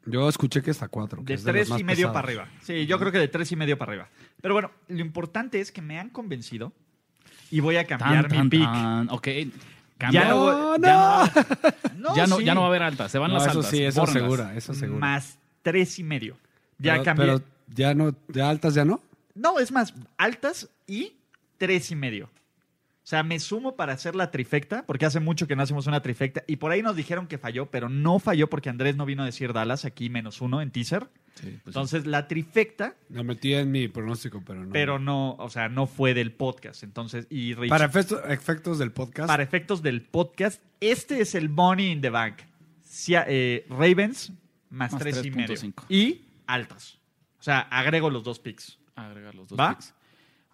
[0.06, 1.22] Yo escuché que está 4.
[1.22, 2.48] De tres y medio para arriba.
[2.62, 4.08] Sí, yo creo que de tres y medio para arriba.
[4.40, 6.72] Pero bueno, lo importante es que me han convencido
[7.50, 8.62] y voy a cambiar tan, mi tan, pick.
[8.64, 9.28] tan, ok.
[10.10, 10.28] Ya Cambia.
[10.28, 11.92] no, No, ya no.
[11.96, 12.44] no, ya, no, sí.
[12.44, 13.70] ya no va a haber altas, se van No, las eso altas.
[13.70, 14.22] sí, eso bórrenlas.
[14.22, 14.98] segura, eso segura.
[15.00, 16.36] Más tres y medio.
[16.78, 17.26] Ya pero, cambié.
[17.26, 19.00] Pero ya no, de altas ya no.
[19.34, 21.12] No, es más, altas y
[21.58, 22.26] tres y medio.
[22.26, 26.02] O sea, me sumo para hacer la trifecta, porque hace mucho que no hacemos una
[26.02, 26.42] trifecta.
[26.46, 29.26] Y por ahí nos dijeron que falló, pero no falló porque Andrés no vino a
[29.26, 31.08] decir Dallas aquí menos uno en teaser.
[31.34, 31.60] Sí, pues sí.
[31.66, 34.72] Entonces, la trifecta, La metí en mi pronóstico, pero no.
[34.72, 36.82] pero no, o sea, no fue del podcast.
[36.82, 41.48] Entonces, y Rich- para efectos, efectos del podcast, para efectos del podcast, este es el
[41.48, 42.36] Money in the Bank.
[42.82, 44.30] Si- eh, Ravens
[44.70, 45.56] más, Más tres y medio.
[45.56, 45.84] 3.5.
[45.88, 46.98] Y altas.
[47.38, 48.78] O sea, agrego los dos picks.
[48.94, 49.70] agregar los dos ¿Va?
[49.70, 49.94] picks.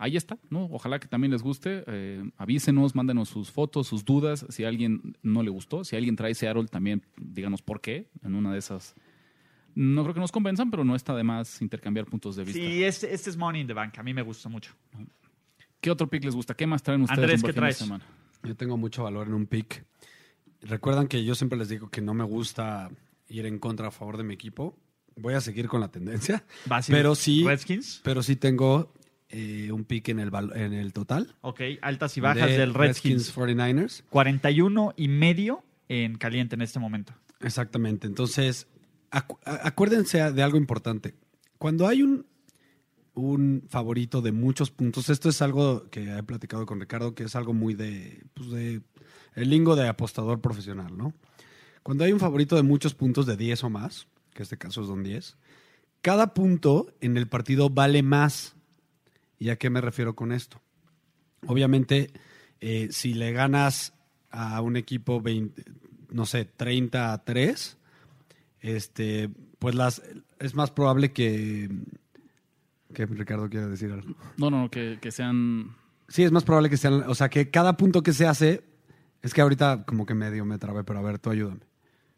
[0.01, 0.67] Ahí está, ¿no?
[0.71, 1.83] Ojalá que también les guste.
[1.89, 4.47] Eh, avísenos, mándenos sus fotos, sus dudas.
[4.49, 8.09] Si a alguien no le gustó, si alguien trae Seattle, también díganos por qué.
[8.23, 8.95] En una de esas.
[9.81, 12.61] No creo que nos convenzan, pero no está de más intercambiar puntos de vista.
[12.61, 13.97] Sí, este, este es Money in the Bank.
[13.97, 14.73] A mí me gusta mucho.
[15.81, 16.55] ¿Qué otro pick les gusta?
[16.55, 17.19] ¿Qué más traen ustedes?
[17.21, 17.77] Andrés, ¿qué fin de traes?
[17.77, 18.05] semana?
[18.43, 19.85] yo tengo mucho valor en un pick.
[20.63, 22.91] Recuerdan que yo siempre les digo que no me gusta
[23.29, 24.77] ir en contra a favor de mi equipo.
[25.15, 28.01] Voy a seguir con la tendencia, ¿Vas a ir pero sí, Redskins.
[28.03, 28.93] pero sí tengo
[29.29, 31.37] eh, un pick en el en el total.
[31.43, 33.33] Ok, altas y bajas de del Redskins.
[33.33, 34.03] 49ers.
[34.11, 37.15] 41 y medio en caliente en este momento.
[37.41, 38.09] Exactamente.
[38.09, 38.67] Entonces,
[39.11, 41.15] acuérdense de algo importante.
[41.59, 42.27] Cuando hay un,
[43.15, 47.37] un favorito de muchos puntos, esto es algo que he platicado con Ricardo, que es
[47.37, 48.83] algo muy de, pues de
[49.35, 51.15] el lingo de apostador profesional, ¿no?
[51.83, 55.03] Cuando hay un favorito de muchos puntos de 10 o más, que este caso son
[55.03, 55.37] 10,
[56.03, 58.55] cada punto en el partido vale más.
[59.39, 60.61] ¿Y a qué me refiero con esto?
[61.47, 62.11] Obviamente,
[62.61, 63.95] eh, si le ganas
[64.31, 65.65] a un equipo 20,
[66.11, 67.78] no sé, 30 a 3,
[68.61, 70.03] este, pues las,
[70.39, 71.69] es más probable que,
[72.95, 74.15] que Ricardo quiera decir algo.
[74.37, 75.77] No, no, que, que sean.
[76.09, 78.65] Sí, es más probable que sean, o sea, que cada punto que se hace,
[79.23, 81.61] es que ahorita como que medio me trabé, pero a ver, tú ayúdame.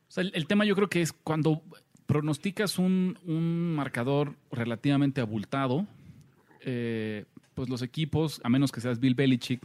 [0.08, 1.62] O sea, el, el tema yo creo que es cuando
[2.06, 5.86] pronosticas un, un marcador relativamente abultado,
[6.60, 7.24] eh,
[7.54, 9.62] pues los equipos, a menos que seas Bill Belichick,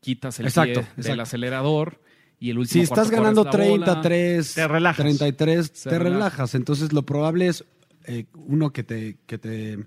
[0.00, 1.22] quitas el Exacto, pie del exacto.
[1.22, 2.00] acelerador
[2.40, 4.00] y el último Si estás cuarto ganando corres la bola.
[4.02, 4.96] 33, Te relajas.
[5.04, 6.14] 33, Se te relaja.
[6.14, 6.54] relajas.
[6.54, 7.64] Entonces lo probable es
[8.04, 9.84] eh, uno que te, que te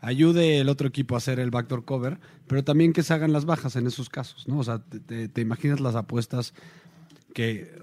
[0.00, 3.44] ayude el otro equipo a hacer el backdoor cover, pero también que se hagan las
[3.44, 4.58] bajas en esos casos, ¿no?
[4.58, 6.54] O sea, te, te- te imaginas las apuestas
[7.34, 7.76] que,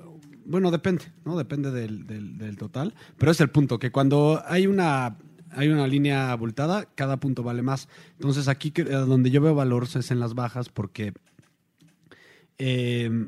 [0.45, 1.35] bueno, depende, ¿no?
[1.37, 5.17] Depende del, del- del total, pero es el punto, que cuando hay una,
[5.51, 7.89] hay una línea abultada, cada punto vale más.
[8.13, 11.13] Entonces aquí donde yo veo valor es en las bajas porque...
[12.57, 13.27] eh,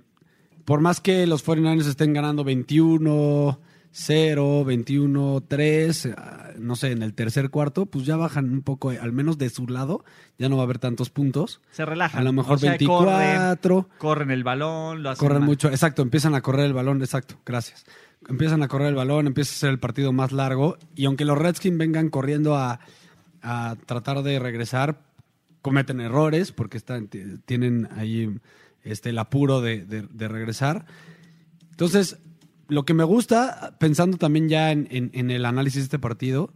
[0.66, 3.60] por más que los 49ers estén ganando 21,
[3.92, 6.16] 0, 21, 3, eh,
[6.58, 9.68] no sé, en el tercer cuarto, pues ya bajan un poco, al menos de su
[9.68, 10.04] lado,
[10.38, 11.62] ya no va a haber tantos puntos.
[11.72, 12.20] Se relajan.
[12.20, 13.76] A lo mejor O sea, 24.
[13.76, 17.36] Corren, corren el balón, lo hacen Corren mucho, exacto, empiezan a correr el balón, exacto,
[17.46, 17.86] gracias.
[18.28, 21.38] Empiezan a correr el balón, empieza a ser el partido más largo y aunque los
[21.38, 22.80] Redskins vengan corriendo a,
[23.44, 25.00] a tratar de regresar,
[25.62, 28.30] cometen errores porque están, tienen ahí
[28.86, 30.86] este, el apuro de, de- de regresar.
[31.72, 32.18] Entonces,
[32.70, 36.54] lo que me gusta, pensando también ya en, en- en el análisis de este partido,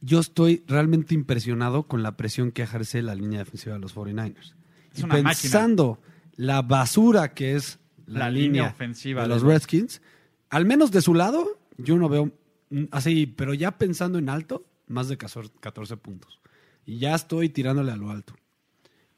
[0.00, 4.54] yo estoy realmente impresionado con la presión que ejerce la línea defensiva de los 49ers.
[4.92, 5.30] Es y una máquina.
[5.40, 6.00] pensando
[6.36, 10.02] la basura que es la, La línea, línea ofensiva de los Redskins,
[10.50, 11.46] al menos de su lado,
[11.78, 12.32] yo no veo
[12.70, 16.40] mm, así, pero ya pensando en alto, más de 14 14 puntos.
[16.84, 18.34] Y ya estoy tirándole a lo alto.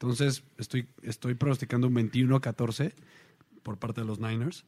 [0.09, 2.93] Entonces, estoy, estoy pronosticando un 21-14
[3.63, 4.65] por parte de los Niners.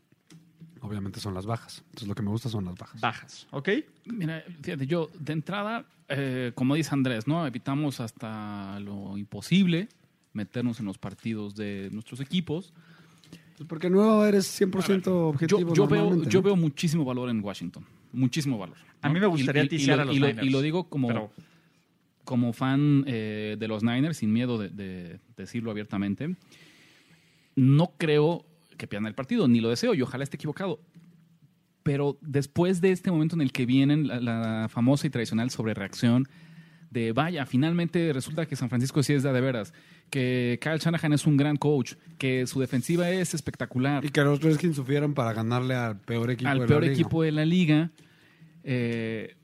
[0.82, 1.84] Obviamente son las bajas.
[1.88, 3.02] Entonces, lo que me gusta son las bajas.
[3.02, 3.70] Bajas, ¿ok?
[4.06, 7.46] Mira, fíjate, yo de entrada, eh, como dice Andrés, ¿no?
[7.48, 9.90] Evitamos hasta lo imposible
[10.34, 12.74] meternos en los partidos de nuestros equipos.
[13.58, 15.60] Pues porque no eres 100% objetivo.
[15.62, 17.84] Yo, yo veo, yo veo muchísimo valor en Washington.
[18.14, 18.78] Muchísimo valor.
[19.02, 20.50] A mí me gustaría Y- y- y ticiar lo- a los y lo, Niners, y
[20.52, 21.32] lo digo como, pero-
[22.28, 26.36] como fan eh, de los Niners, sin miedo de, de decirlo abiertamente.
[27.56, 28.46] No creo
[28.78, 30.80] que pierdan el partido, ni lo deseo, y ojalá esté equivocado.
[31.84, 36.28] Pero después de este momento en el que vienen la, la famosa y tradicional sobrereacción
[36.92, 39.74] de vaya, finalmente resulta que San Francisco sí es de, de veras,
[40.10, 44.42] que Kyle Shanahan es un gran coach, que su defensiva es espectacular Y que los
[44.42, 46.94] Redskins sufrieron para ganarle al peor equipo al de la peor liga.
[46.94, 47.92] equipo de la liga.
[48.64, 49.37] eh,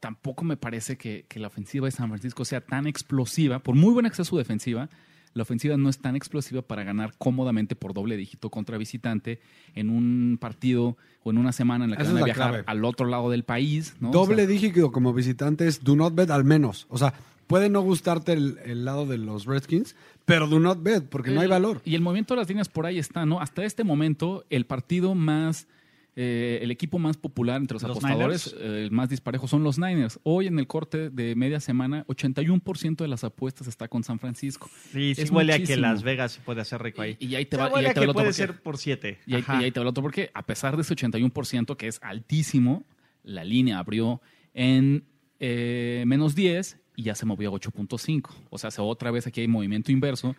[0.00, 3.60] tampoco me parece que, que la ofensiva de San Francisco sea tan explosiva.
[3.60, 4.88] Por muy sea su defensiva,
[5.34, 9.40] la ofensiva no es tan explosiva para ganar cómodamente por doble dígito contra visitante
[9.74, 12.50] en un partido o en una semana en la que Esa van a es viajar
[12.50, 12.64] clave.
[12.66, 13.94] al otro lado del país.
[14.00, 14.10] ¿no?
[14.10, 16.86] Doble O sea, dígito como visitantes, do not bet al menos.
[16.88, 17.14] O sea,
[17.46, 21.42] puede no gustarte el, el lado de los Redskins, pero do not bet porque no
[21.42, 21.80] hay valor.
[21.84, 23.40] Y el movimiento de las líneas por ahí está, ¿no?
[23.40, 25.68] Hasta este momento, el partido más,
[26.16, 29.78] eh, el equipo más popular entre los, ¿Los apostadores, eh, el más disparejo, son los
[29.78, 30.18] Niners.
[30.24, 34.68] Hoy en el corte de media semana, 81% de las apuestas está con San Francisco.
[34.92, 35.76] Sí, sí Es huele a que.
[35.76, 37.16] Las Vegas se puede hacer rico ahí.
[37.20, 39.18] Y, y ahí te va, y ahí te va el otro puede ser por siete.
[39.26, 39.60] Y ahí, Ajá.
[39.60, 42.84] y ahí te va el otro porque a pesar de ese 81% que es altísimo,
[43.22, 44.20] la línea abrió
[44.52, 45.04] en
[45.38, 48.30] eh, menos 10 y ya se movió a 8.5.
[48.50, 50.34] O sea, se- otra vez aquí hay movimiento inverso.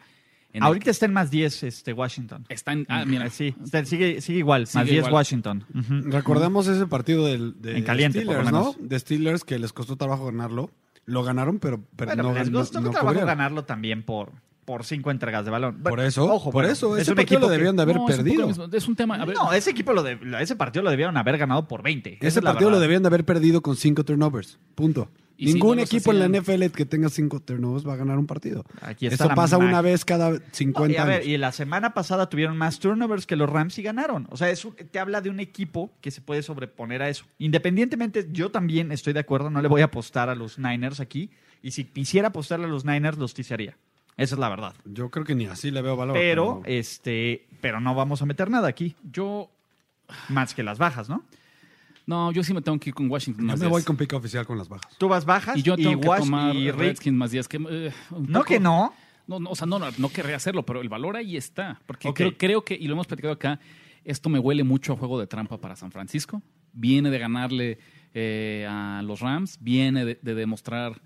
[0.53, 2.45] En el Ahorita está en más 10 este, Washington.
[2.49, 5.13] Está en, ah, mira, sí, está- sigue, sigue igual, Sigue más 10 igual.
[5.13, 5.65] Washington.
[5.73, 6.09] Ujú.
[6.11, 8.75] Recordemos ese partido del, de En caliente, Steelers, ¿no?
[8.79, 10.69] De Steelers que les costó trabajo ganarlo.
[11.05, 13.27] Lo ganaron, pero, pero Bueno, no, les gan- no- costó no trabajo cubrieron.
[13.27, 14.31] ganarlo también por,
[14.65, 15.81] por cinco entregas de balón.
[15.83, 17.95] Por eso, ojo, por bueno, eso, es ese un partido equipo lo debieron de haber
[17.95, 18.77] No, es un poco perdido.
[18.77, 19.15] Es un tema.
[19.15, 22.13] a ver, No, ese equipo lo de- ese partido lo debieron haber ganado por 20.
[22.15, 24.59] Esa Ese es partido lo debían de haber perdido con cinco turnovers.
[24.75, 25.09] Punto.
[25.37, 28.27] Si Ningún no equipo en la NFL que tenga cinco turnovers va a ganar un
[28.27, 28.63] partido.
[28.81, 31.27] Aquí está Eso pasa mag- una vez cada 50 No, y a ver, años.
[31.27, 34.27] y la semana pasada tuvieron más turnovers que los Rams y ganaron.
[34.29, 37.25] O sea, eso te habla de un equipo que se puede sobreponer a eso.
[37.39, 41.31] Independientemente, yo también estoy de acuerdo, no le voy a apostar a los Niners aquí.
[41.63, 43.77] Y si quisiera apostarle a los Niners, los ticearía.
[44.17, 44.75] Esa es la verdad.
[44.85, 46.13] Yo creo que ni así le veo valor.
[46.15, 48.95] Pero, este, pero no vamos a meter nada aquí.
[49.11, 49.49] yo.
[50.27, 51.23] Más que las bajas, ¿no?
[52.05, 53.71] No, yo sí me tengo que ir con Washington yo más me 10.
[53.71, 54.97] voy con pica oficial con las bajas.
[54.97, 57.47] Tú vas bajas Y yo tengo que Wash- tomar y Redskins más 10.
[57.47, 58.93] Que, eh, No poco- que no.
[59.27, 61.79] No, no, o sea, no, no, no querría hacerlo, pero el valor ahí está.
[61.85, 63.59] Porque creo, creo que, y lo hemos platicado acá,
[64.03, 66.41] esto me huele mucho a juego de trampa para San Francisco.
[66.73, 67.77] Viene de ganarle
[68.13, 70.99] eh, a los Rams, viene de, de demostrar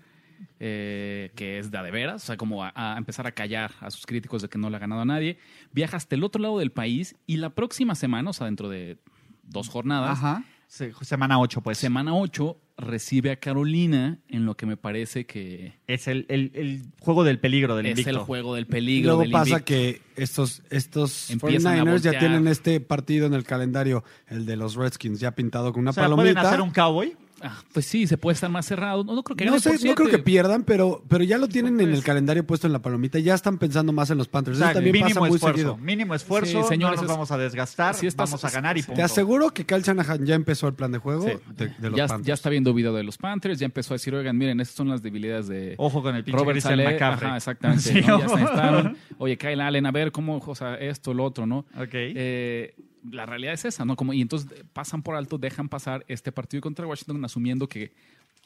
[0.60, 3.72] eh, que es de a de veras, o sea, como a, a empezar a callar
[3.80, 5.38] a sus críticos de que no le ha ganado a nadie.
[5.72, 8.98] Viaja hasta el otro lado del país y la próxima semana, o sea, dentro de
[9.42, 10.44] dos jornadas, Ajá.
[10.68, 11.78] Se- Semana 8, pues.
[11.78, 16.82] semana 8, recibe a Carolina en lo que me parece que es el, el- el
[17.00, 18.10] juego del peligro del es invicto.
[18.10, 19.06] el juego del Y peligro.
[19.10, 19.64] luego del pasa invicto.
[19.66, 24.56] que estos, estos Empiezan a 49ers ya tienen este partido en el calendario, el de
[24.56, 26.40] los Redskins, ya pintado con una o sea, pueden palomita.
[26.48, 27.16] hacer un cowboy.
[27.42, 29.04] Ah, pues sí, se puede estar más cerrado.
[29.04, 31.78] No, no creo que No sé, no creo que pierdan, pero, pero ya lo tienen
[31.80, 33.18] en Pues- el calendario puesto en la palomita.
[33.18, 34.56] Ya están pensando más en los Panthers.
[34.56, 35.56] Eso Exacto, también mínimo pasa muy esfuerzo.
[35.58, 35.76] seguido.
[35.76, 36.62] Mínimo esfuerzo.
[36.62, 37.94] Sí, señores, no nos es- vamos a desgastar.
[37.94, 38.96] sí estás- vamos a ganar y punto.
[38.96, 41.34] Te aseguro que Kyle Shanahan ya empezó el plan de juego Sí.
[41.56, 42.26] de, de los ya, Panthers.
[42.26, 44.88] ya está viendo video de los Panthers, ya empezó a decir, oigan, miren, estas son
[44.88, 47.02] las debilidades de Ojo con el pinche Robert Saleh.
[47.02, 47.82] Ajá, exactamente.
[47.92, 48.18] Sí, ¿no?
[48.20, 48.96] Ya se necesitaron.
[49.18, 51.66] Oye, Kyle Allen, a ver cómo, o sea, esto, lo otro, ¿no?
[51.78, 51.90] Ok.
[51.92, 52.74] Eh,
[53.10, 53.96] la realidad es esa, ¿no?
[53.96, 57.92] Como, y entonces eh, pasan por alto, dejan pasar este partido contra Washington asumiendo que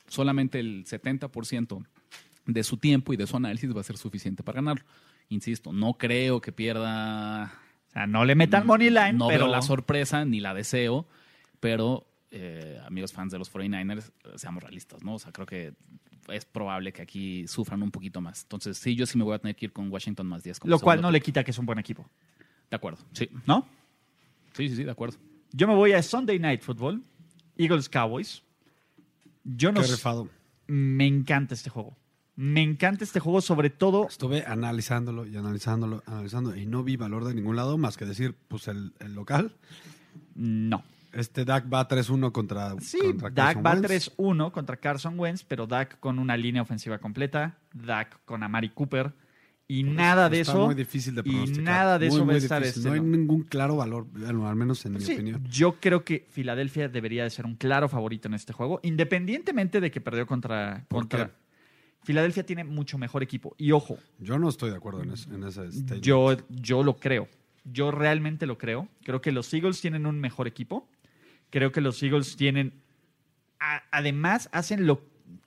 [0.08, 1.84] solamente el 70%
[2.46, 4.84] de su tiempo y de su análisis va a ser suficiente para ganarlo.
[5.28, 7.52] Insisto, no creo que pierda
[7.88, 11.06] O sea, no le metan money line, No pero veo la sorpresa ni la deseo,
[11.60, 15.14] pero eh, amigos fans de los 49ers, eh, seamos realistas, ¿no?
[15.14, 15.74] O sea, creo que
[16.28, 18.42] es probable que aquí sufran un poquito más.
[18.42, 20.60] Entonces, sí, yo sí me voy a tener que ir con Washington más 10.
[20.60, 22.08] como lo cual no le quita que es un buen equipo,
[22.70, 23.28] De acuerdo, sí.
[23.46, 23.66] ¿no?
[24.54, 25.16] Sí, sí, sí, de acuerdo.
[25.52, 27.02] Yo me voy a Sunday Night Football,
[27.56, 28.42] Eagles Cowboys.
[29.44, 30.28] Yo no Qué rifado.
[30.66, 31.96] me encanta este juego.
[32.36, 34.06] Me encanta este juego, sobre todo.
[34.08, 38.34] Estuve analizándolo y analizándolo, analizando y no vi valor de ningún lado más que decir,
[38.48, 39.56] pues el, el local.
[40.34, 40.82] No.
[41.12, 44.12] Este Dak va 3-1 contra, Sí, contra Dak va Wentz.
[44.16, 49.12] 3-1 contra Carson Wentz, pero Dak con una línea ofensiva completa, Dak con Amari Cooper
[49.72, 50.66] y nada de Está eso.
[50.66, 53.42] muy difícil de y nada de Muy, eso va a estar este, No hay ningún
[53.44, 55.44] claro valor, al menos en mi Sí, opinión.
[55.48, 59.90] yo creo que Filadelfia debería de ser un claro favorito en este juego, independientemente de
[59.90, 60.84] que perdió contra...
[60.88, 61.32] ¿Por contra qué?
[62.02, 63.54] Filadelfia tiene mucho mejor equipo.
[63.58, 66.02] Y ojo, Yo no estoy de acuerdo en, eso, en ese statement.
[66.02, 67.28] yo, yo lo creo.
[67.64, 68.88] Yo realmente lo creo.
[69.04, 70.88] Creo que los Eagles tienen un mejor equipo.
[71.50, 72.72] Creo que los Eagles tienen...
[73.60, 75.02] a- además, hacen lo...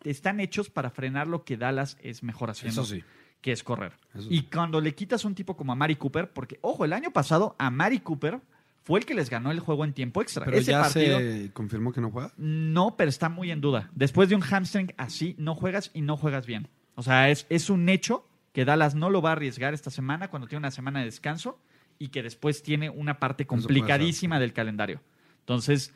[0.06, 2.84] Están hechos para frenar lo que Dallas es mejor haciendo.
[2.84, 3.04] Eso sí.
[3.44, 3.92] Que es correr.
[4.16, 7.12] Eso Y cuando le quitas un tipo como a Mari Cooper, porque, ojo, el año
[7.12, 8.40] pasado a Mari Cooper
[8.84, 10.46] fue el que les ganó el juego en tiempo extra.
[10.46, 12.32] Pero Ese ya partido, se confirmó que no juega.
[12.38, 13.92] no, pero está muy en duda.
[13.94, 16.70] Después de un hamstring así, no juegas y no juegas bien.
[16.96, 20.30] O sea, es, es un hecho que Dallas no lo va a arriesgar esta semana
[20.30, 21.60] cuando tiene una semana de descanso
[22.00, 25.02] y que después tiene una parte complicadísima del calendario.
[25.40, 25.94] Entonces,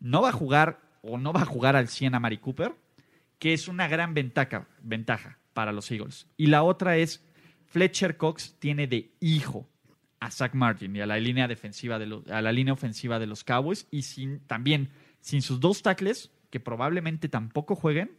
[0.00, 2.74] no va a jugar o no va a jugar al 100 a Mari Cooper,
[3.38, 6.26] que es una gran ventaja, ventaja para los Eagles.
[6.36, 7.24] Y la otra es,
[7.66, 9.68] Fletcher Cox tiene de hijo
[10.20, 13.26] a Zach Martin y a la línea defensiva de los, a la línea ofensiva de
[13.26, 18.10] los Cowboys y sin también sin sus dos tackles que probablemente tampoco jueguen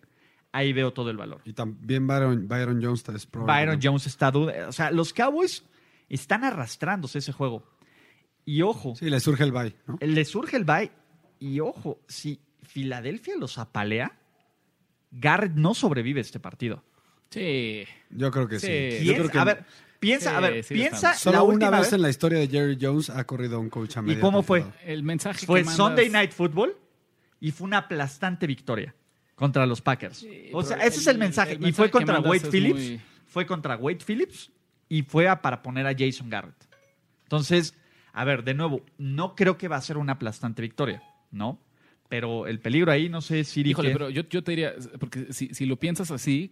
[0.52, 3.66] ahí veo todo el valor Y también Byron, Byron Jones es probable.
[3.66, 5.66] Byron Jones está duda o sea los Cowboys
[6.08, 7.64] están arrastrándose ese juego
[8.46, 9.98] y ojo Sí, le surge el bye, ¿no?
[10.00, 10.92] le surge el bye
[11.40, 14.18] y ojo si Filadelfia los apalea
[15.12, 16.84] Garrett no sobrevive este partido
[17.30, 17.84] Sí.
[18.10, 18.68] Yo creo que sí.
[18.68, 19.06] Sí.
[19.06, 19.66] Yo Piensa- creo que a ver
[20.00, 22.48] piensa Sí, a ver sí, piensa la solo una vez, vez, en la historia de
[22.48, 24.64] Jerry Jones ha corrido un coach a media cómo fue?
[24.86, 26.76] El mensaje fue que mandas- Sunday Night Football
[27.42, 28.96] y fue una aplastante victoria
[29.36, 30.18] contra los Packers.
[30.18, 31.52] Sí, o sea, ese es el mensaje.
[31.54, 32.80] el y mensaje fue contra Wade Phillips.
[32.80, 34.52] muy- Fue contra Wade Phillips
[34.88, 36.56] y fue a- para poner a Jason Garrett.
[37.24, 37.76] Entonces,
[38.12, 41.62] a ver, de nuevo, no creo que va a ser una aplastante victoria, ¿no?
[42.08, 43.70] Pero el peligro ahí, no sé, Siri.
[43.70, 46.52] Híjole, que- pero yo, yo te diría, porque si, si lo piensas así,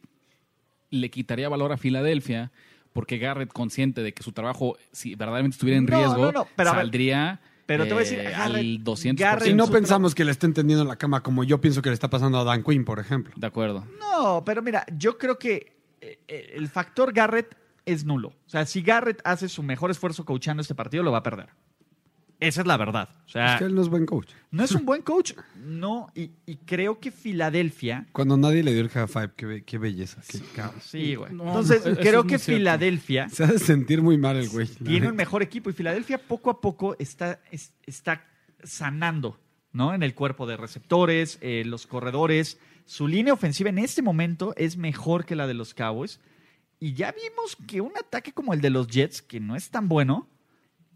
[0.90, 2.52] le quitaría valor a Filadelfia,
[2.94, 6.72] porque Garrett, consciente de que su trabajo, si verdaderamente estuviera en riesgo, no, no, pero
[6.72, 9.16] saldría pero te voy a decir, eh, Garrett- al 200%.
[9.20, 11.94] Garrett Y no pensamos que le estén tendiendo la cama como yo pienso que le
[11.96, 13.34] está pasando a Dan Quinn, por ejemplo.
[13.36, 13.86] De acuerdo.
[14.00, 18.30] No, pero mira, yo creo que eh, eh, el factor Garrett es nulo.
[18.30, 21.50] O sea, si Garrett hace su mejor esfuerzo coachando este partido, lo va a perder.
[22.40, 23.10] Esa es la verdad.
[23.26, 24.30] O sea, Es que él no es buen coach.
[24.52, 25.34] no es un buen coach.
[25.56, 28.08] No, y, y creo que Filadelfia.
[28.12, 30.22] Cuando nadie le dio el high five, qué, qué belleza.
[30.28, 30.82] Qué cabrón.
[30.84, 31.34] Sí, güey.
[31.34, 32.40] No, Entonces, no, creo es que.
[32.40, 34.68] Filadelfia Se ha de sentir muy mal el güey.
[34.68, 38.24] tiene un mejor equipo y Filadelfia poco a poco está, es- está
[38.64, 39.40] sanando,
[39.72, 39.94] ¿no?
[39.94, 42.60] En el cuerpo de receptores, eh, los corredores.
[42.86, 46.20] Su línea ofensiva en este momento es mejor que la de los Cowboys.
[46.80, 49.88] Y ya vimos que un ataque como el de los Jets, que no es tan
[49.90, 50.28] bueno,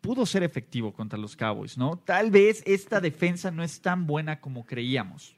[0.02, 1.98] pudo ser efectivo contra los Cowboys, ¿no?
[1.98, 5.36] Tal vez esta defensa no es tan buena como creíamos.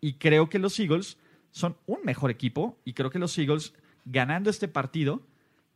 [0.00, 1.18] Y creo que los Eagles
[1.50, 5.22] son un mejor equipo y creo que los Eagles, ganando este partido,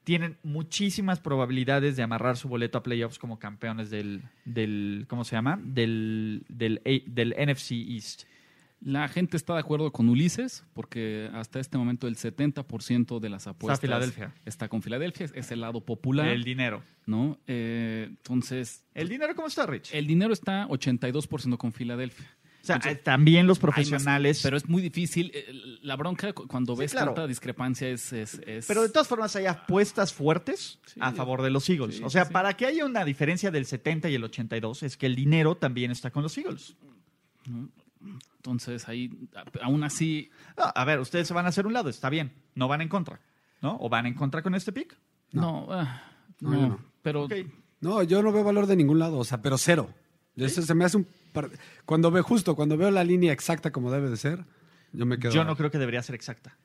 [0.04, 5.36] tienen muchísimas probabilidades de amarrar su boleto a playoffs como campeones del, del ¿cómo se
[5.36, 5.60] llama?
[5.62, 8.22] Del, del, A- del NFC East.
[8.80, 13.48] La gente está de acuerdo con Ulises, porque hasta este momento el 70% de las
[13.48, 14.32] apuestas Filadelfia.
[14.44, 16.82] está con Filadelfia, es el lado popular, El dinero.
[17.04, 17.38] ¿no?
[17.48, 19.90] Eh, entonces, ¿El dinero cómo está, Rich?
[19.92, 22.24] el dinero está 82% con Filadelfia.
[22.62, 24.40] o sea, entonces, eh, también los más, profesionales.
[24.44, 25.32] pero es muy difícil.
[25.34, 27.14] eh, La bronca cu- cuando Sí, ves claro.
[27.14, 28.12] tanta discrepancia es...
[28.12, 31.00] es- es- Pero de todas formas hay apuestas fuertes Sí.
[31.02, 31.96] a favor de los Eagles.
[31.96, 35.06] Sí, o sea, para que haya una diferencia del 70 y el 82 es que
[35.06, 36.76] el dinero también está con los Eagles.
[38.36, 39.10] Entonces ahí,
[39.62, 42.32] aún así, a ver, ustedes se van a hacer un lado, está bien.
[42.54, 43.20] No van en contra,
[43.60, 43.76] ¿no?
[43.80, 44.96] ¿O van en contra con este pick?
[45.32, 46.02] no, ah,
[46.40, 46.80] No, no.
[47.02, 47.28] pero.
[47.80, 49.92] No, yo no veo valor de ningún lado, o sea, pero cero.
[50.36, 51.06] Eso se me hace un...
[51.32, 51.50] par-
[51.84, 54.44] Cuando veo justo, cuando veo la línea exacta como debe de ser,
[54.92, 55.32] yo me quedo...
[55.32, 56.56] Yo no creo que debería ser exacta.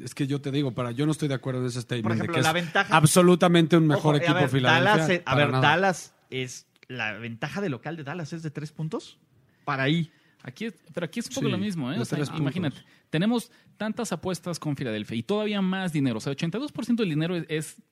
[0.00, 2.04] Es que yo te digo, para, yo no estoy de acuerdo en ese statement.
[2.04, 4.92] Por de ejemplo, es la ventaja- Absolutamente un mejor Ojo, equipo a ver, Filadelfia.
[4.92, 5.68] Dallas, eh, a ver, nada.
[5.68, 9.18] Dallas es la ventaja de local de Dallas es de tres puntos.
[9.64, 10.10] Para ahí.
[10.46, 11.96] Aquí, es- pero aquí es un poco Sí, lo mismo, ¿eh?
[11.96, 12.76] de O sea, imagínate,
[13.10, 16.18] tenemos tantas apuestas con Filadelfia y todavía más dinero.
[16.18, 17.82] O sea, 82% del dinero es, es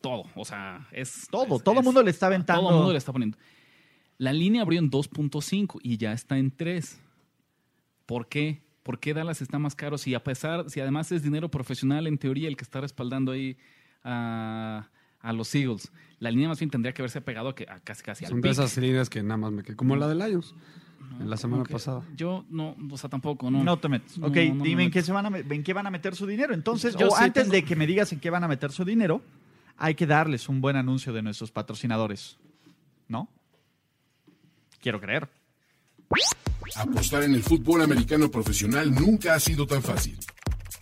[0.00, 0.24] todo.
[0.34, 1.26] O sea, es.
[1.30, 2.60] Todo, es- todo el mundo le está aventando.
[2.62, 3.38] Todo el mundo le está poniendo.
[4.18, 7.00] La línea abrió en 2.5 y ya está en 3.
[8.06, 8.62] ¿Por qué?
[8.82, 9.96] ¿Por qué Dallas está más caro?
[9.96, 13.56] Si a pesar, si además es dinero profesional, en teoría, el que está respaldando ahí
[14.04, 14.88] a,
[15.20, 15.90] a los Eagles.
[16.18, 18.40] La línea más bien tendría que haberse pegado a, que, a casi casi al Son
[18.40, 18.52] de pick.
[18.52, 19.76] esas líneas que nada más me quedé.
[19.76, 20.54] Como la de Lions.
[21.20, 22.02] En la semana pasada.
[22.16, 23.62] Yo no, o sea, tampoco, no.
[23.62, 24.18] No te metes.
[24.18, 26.16] No, ok, no me dime en qué, se van a, en qué van a meter
[26.16, 26.52] su dinero.
[26.54, 28.72] Entonces, Yo o sí antes tengo- de que me digas en qué van a meter
[28.72, 29.22] su dinero,
[29.78, 32.38] hay que darles un buen anuncio de nuestros patrocinadores.
[33.08, 33.28] ¿No?
[34.80, 35.28] Quiero creer.
[36.76, 40.18] Apostar en el fútbol americano profesional nunca ha sido tan fácil.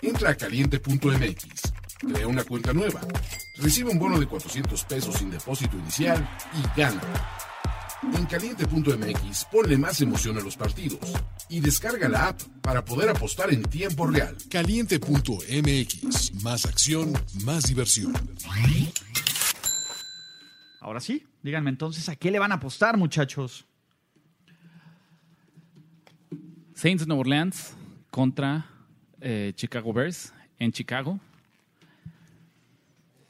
[0.02, 3.00] Entra a caliente.mx, crea una cuenta nueva,
[3.58, 7.00] recibe un bono de 400 pesos sin depósito inicial y gana.
[8.02, 11.00] En caliente.mx ponle más emoción a los partidos
[11.48, 14.36] y descarga la app para poder apostar en tiempo real.
[14.50, 16.42] Caliente.mx.
[16.42, 17.12] Más acción,
[17.44, 18.14] más diversión.
[20.80, 23.66] Ahora sí, díganme entonces a qué le van a apostar, muchachos.
[26.74, 27.74] Saints de Nueva Orleans
[28.10, 28.66] contra
[29.20, 31.20] eh, Chicago Bears en Chicago.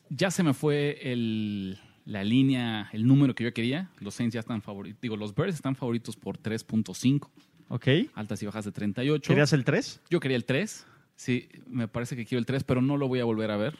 [0.08, 1.78] Ya se me fue el-
[2.10, 3.88] la línea, el número que yo quería.
[4.00, 5.00] Los Saints ya están favoritos.
[5.00, 7.30] Digo, los Bears están favoritos por 3.5.
[7.68, 7.86] Ok.
[8.14, 9.28] Altas y bajas de 38.
[9.28, 10.00] ¿Querías el 3?
[10.10, 10.86] Yo quería el 3.
[11.14, 13.78] Sí, me parece que quiero el 3, pero no lo voy a volver a ver.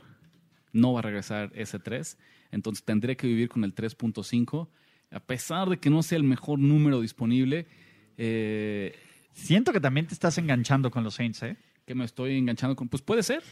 [0.73, 2.19] No va a regresar ese 3.
[2.53, 4.69] Entonces tendré que vivir con el 3.5.
[5.11, 7.67] A pesar de que no sea el mejor número disponible,
[8.17, 8.95] eh,
[9.33, 11.57] Siento que también te estás enganchando con los Saints, ¿eh?
[11.87, 12.89] que me estoy enganchando con.
[12.89, 13.43] Pues puede ser.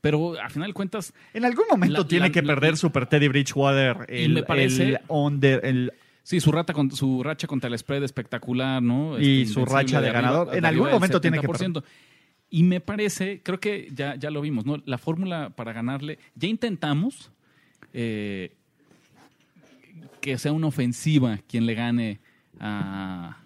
[0.00, 3.06] Pero a final de cuentas, En algún momento La- tiene la- que la- perder Super
[3.06, 4.06] Teddy Bridgewater.
[4.08, 5.92] Y El, me parece- el under- el-
[6.22, 9.18] sí, su, rata con, su racha contra el spread espectacular, ¿no?
[9.20, 10.56] Y Este, su racha de arriba- ganador.
[10.56, 11.84] En algún momento tiene que 70%.
[12.52, 14.82] Y me parece, creo que ya, ya lo vimos, ¿no?
[14.84, 17.30] La fórmula para ganarle, ya intentamos
[17.92, 18.52] eh,
[20.20, 22.20] que sea una ofensiva quien le gane
[22.58, 23.38] a,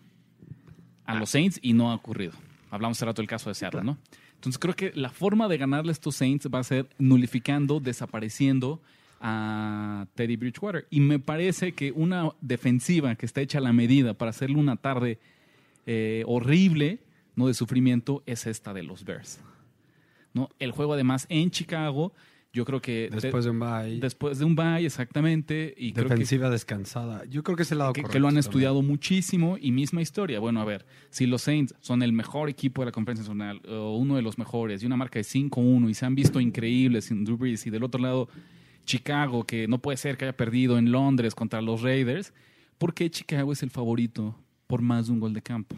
[1.05, 2.33] a los Saints y no ha ocurrido.
[2.71, 3.99] Hablamos hace rato del caso de Seattle, ¿no?
[4.45, 8.81] Entonces creo que la forma de ganarle a estos Saints va a ser nulificando, desapareciendo
[9.19, 10.87] a Teddy Bridgewater.
[10.91, 14.77] Y me parece que una defensiva que está hecha a la medida para hacerle una
[14.77, 15.19] tarde
[15.87, 16.99] eh, horrible,
[17.37, 19.41] no de sufrimiento, es esta de los Bears.
[20.35, 20.51] ¿no?
[20.59, 22.13] El juego además en Chicago,
[22.55, 23.99] yo creo que Después de un bye.
[24.01, 27.25] después de un bye exactamente y creo que defensiva descansada.
[27.27, 28.13] Yo creo que es el lado que, correcto.
[28.13, 28.49] que lo han también.
[28.49, 30.39] estudiado muchísimo y misma historia.
[30.41, 33.97] Bueno, a ver, si los Saints son el mejor equipo de la conferencia nacional o
[33.99, 37.25] uno de los mejores y una marca de 5-1 y se han visto increíbles sin
[37.25, 38.29] Drew Brees y del otro lado
[38.87, 42.33] Chicago, que no puede ser que haya perdido en Londres contra los Raiders,
[42.79, 45.77] ¿por qué Chicago es el favorito por más de un gol de campo?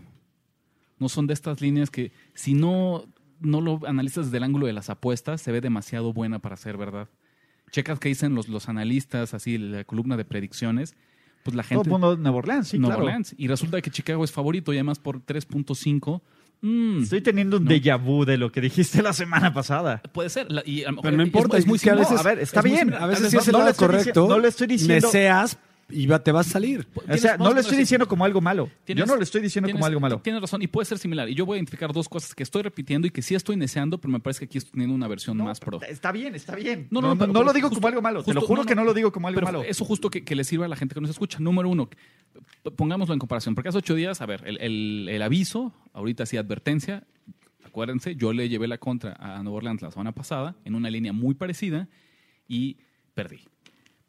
[0.99, 3.05] No son de estas líneas que si no,
[3.41, 6.77] no lo analizas desde el ángulo de las apuestas, se ve demasiado buena para ser
[6.77, 7.09] verdad.
[7.71, 10.95] Checas que dicen los, los analistas, así, la columna de predicciones,
[11.43, 11.89] pues la todo gente...
[11.89, 13.07] el mundo de Nueva Orleans, sí, Nueva claro.
[13.07, 13.35] Orleans.
[13.39, 16.21] Y resulta que Chicago es favorito y además por 3.5.
[16.63, 17.71] mm, Estoy teniendo un No.
[17.71, 20.01] déjà vu de lo que dijiste la semana pasada.
[20.13, 20.51] puede ser.
[20.51, 22.23] La- y a lo mejor Pero no importa, es, muy es que a veces, a
[22.23, 22.95] ver, está muy bien.
[22.95, 24.27] a veces sí es el no lado correcto.
[24.29, 25.59] no le estoy diciendo- Meseas
[25.89, 26.87] y va- te va a salir.
[27.09, 28.69] O sea, no lo a estoy diciendo como algo malo.
[28.85, 30.21] Tienes- Yo no lo estoy diciendo como algo malo.
[30.21, 31.29] Tienes razón, y puede ser similar.
[31.29, 33.99] Y yo voy a identificar dos cosas que estoy repitiendo y que sí estoy neceando,
[33.99, 35.81] pero me parece que aquí estoy teniendo una versión más pro.
[35.83, 36.89] Está bien, está bien.
[36.91, 38.23] No, No, no, no, pero- no lo digo justo- como algo malo.
[38.25, 38.81] Te lo justo- juro no, que no.
[38.83, 39.63] no lo digo como algo Pero malo.
[39.63, 41.39] eso justo que, que le sirva a la gente que nos escucha.
[41.41, 41.89] Número uno,
[42.75, 43.55] pongámoslo en comparación.
[43.55, 47.05] Porque hace ocho días, a ver, el, el- el aviso, ahorita sí advertencia,
[47.65, 51.13] acuérdense, yo le llevé la contra a Nueva Orleans la semana pasada en una línea
[51.13, 51.89] muy parecida
[52.49, 52.79] y
[53.15, 53.41] perdí.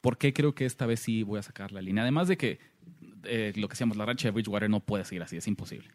[0.08, 2.02] ¿Por qué creo que esta vez sí voy a sacar la línea?
[2.02, 2.60] Además de que
[3.26, 5.90] eh, lo que decíamos, la racha de Bridgewater no puede seguir así, es imposible.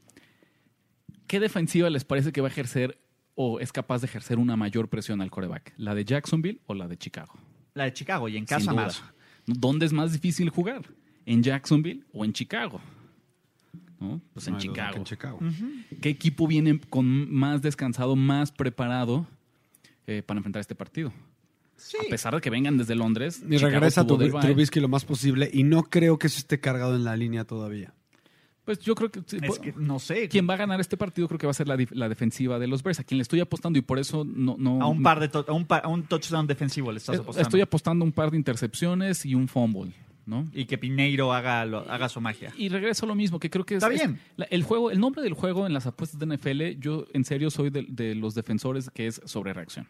[1.27, 3.01] ¿Qué defensiva les parece que va a ejercer
[3.37, 5.73] o es capaz de ejercer una mayor presión al coreback?
[5.79, 7.33] ¿La de Jacksonville o la de Chicago?
[7.73, 9.03] La de Chicago y en casa más.
[9.47, 10.83] ¿Dónde es más difícil jugar?
[11.25, 12.83] ¿En Jacksonville o en Chicago?
[13.99, 14.21] ¿No?
[14.35, 14.99] Pues No Chicago.
[14.99, 15.39] en Chicago.
[16.03, 19.27] ¿Qué equipo viene con más descansado, más preparado
[20.07, 21.15] eh, para enfrentar este partido?
[21.77, 24.17] A pesar de que vengan desde Londres, Y Chicago regresa tu.
[24.17, 27.93] Trubisky lo más posible y no creo que eso esté cargado en la línea todavía.
[28.65, 30.29] Pues yo creo que, Es pues, que no sé.
[30.29, 31.77] quien va a ganar este partido creo que va a ser la,
[32.09, 34.55] defensiva de los Bears, a quien le estoy apostando y por eso no...
[34.57, 37.19] no A un par de a un, pa- a un touchdown defensivo le estás Eh,
[37.19, 37.49] apostando.
[37.49, 39.93] Estoy apostando un par de intercepciones y un fumble,
[40.27, 40.49] ¿no?
[40.55, 42.53] y que Pineiro haga, lo- haga su magia.
[42.57, 44.21] Y regreso a lo mismo, que creo que es, Está es- bien.
[44.37, 47.51] la- el juego, el nombre del juego en las apuestas de NFL, yo en serio
[47.51, 49.89] soy de, de los defensores que es sobre reacción.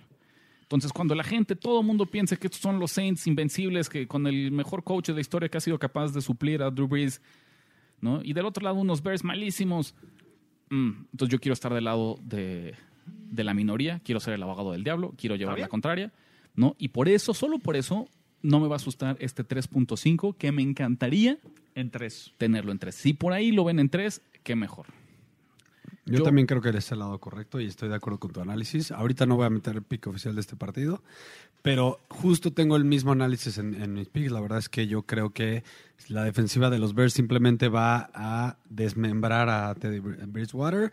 [0.76, 4.06] Entonces, cuando la gente, todo el mundo piensa que estos son los Saints invencibles, que
[4.06, 6.88] con el mejor coach de la historia que ha sido capaz de suplir a Drew
[6.88, 7.20] Brees,
[8.00, 8.20] ¿no?
[8.24, 9.94] Y del otro lado unos Bears malísimos.
[10.70, 12.74] mm, entonces yo quiero estar del lado de,
[13.06, 16.10] de la minoría, quiero ser el abogado del diablo, quiero llevar la contraria,
[16.54, 16.74] ¿no?
[16.78, 18.08] Y por eso, solo por eso,
[18.40, 21.38] no me va a asustar este 3.5, que me encantaría
[21.74, 22.32] En tres.
[22.38, 22.94] tenerlo en 3.
[22.94, 24.86] Si por ahí lo ven en 3, qué mejor.
[26.06, 28.40] Yo, Yo- también creo que eres el lado correcto y estoy de acuerdo con tu
[28.40, 28.90] análisis.
[28.90, 31.02] Ahorita no voy a meter el pick oficial de este partido,
[31.62, 34.32] pero justo tengo el mismo análisis en, en mis picks.
[34.32, 35.62] La verdad es que yo creo que
[36.08, 40.92] la defensiva de los Bears simplemente va a desmembrar a Teddy Br- Bridgewater.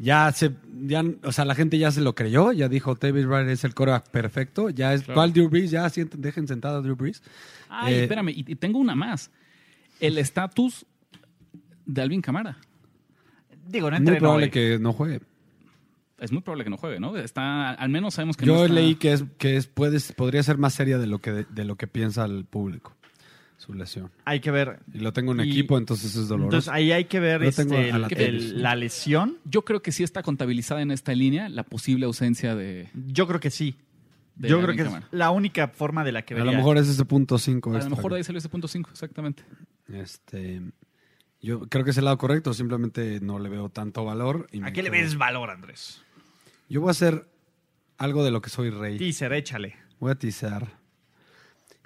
[0.00, 0.52] Ya se,
[0.86, 3.74] ya, o sea, la gente ya se lo creyó, ya dijo Teddy Bridgewater es el
[3.74, 4.70] coreback perfecto.
[4.70, 5.14] Ya es, Claro.
[5.18, 5.70] ¿cuál Drew Brees?
[5.72, 7.20] Ya sienten, dejen sentado a Drew Brees.
[7.68, 9.30] Ay, Eh, espérame, y, y tengo una más.
[10.00, 10.86] El estatus
[11.86, 12.58] de Alvin Camara.
[13.68, 14.50] Digo, no Muy probable hoy.
[14.50, 15.20] que no juegue.
[16.18, 17.16] Es muy probable que no juegue, ¿no?
[17.16, 20.42] Está, al menos sabemos que Yo no está- leí que es que es puedes podría
[20.42, 22.94] ser más seria de lo que de, lo que piensa el público
[23.56, 24.10] su lesión.
[24.24, 24.78] Hay que ver.
[24.94, 26.46] Y lo tengo en Y- equipo, entonces es doloroso.
[26.56, 29.36] Entonces ahí hay que ver este, la la lesión.
[29.44, 32.88] Yo creo que sí está contabilizada en esta línea la posible ausencia de...
[32.94, 33.76] Yo creo que sí.
[34.36, 37.04] Yo creo que es la única forma de la que a lo mejor es ese
[37.04, 39.42] punto 5 A lo mejor de ahí salió ese punto 5, exactamente.
[39.92, 40.62] Este
[41.40, 44.72] yo creo que es el lado correcto, simplemente no le veo tanto valor y ¿A
[44.72, 46.02] qué le ves valor, Andrés?
[46.68, 47.28] Yo voy a hacer
[47.96, 48.98] algo de lo que soy rey.
[48.98, 49.76] Teaser, échale.
[50.00, 50.68] Voy a tisear.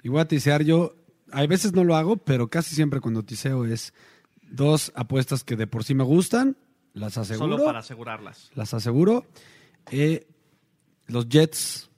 [0.03, 0.95] Y voy a tisear yo.
[1.31, 3.93] A veces no lo hago, pero casi siempre cuando tiseo es
[4.41, 6.57] dos apuestas que de por sí me gustan.
[6.93, 7.53] Las aseguro.
[7.53, 8.51] Solo para asegurarlas.
[8.53, 9.25] Las aseguro.
[9.89, 10.27] Eh,
[11.07, 11.89] los Jets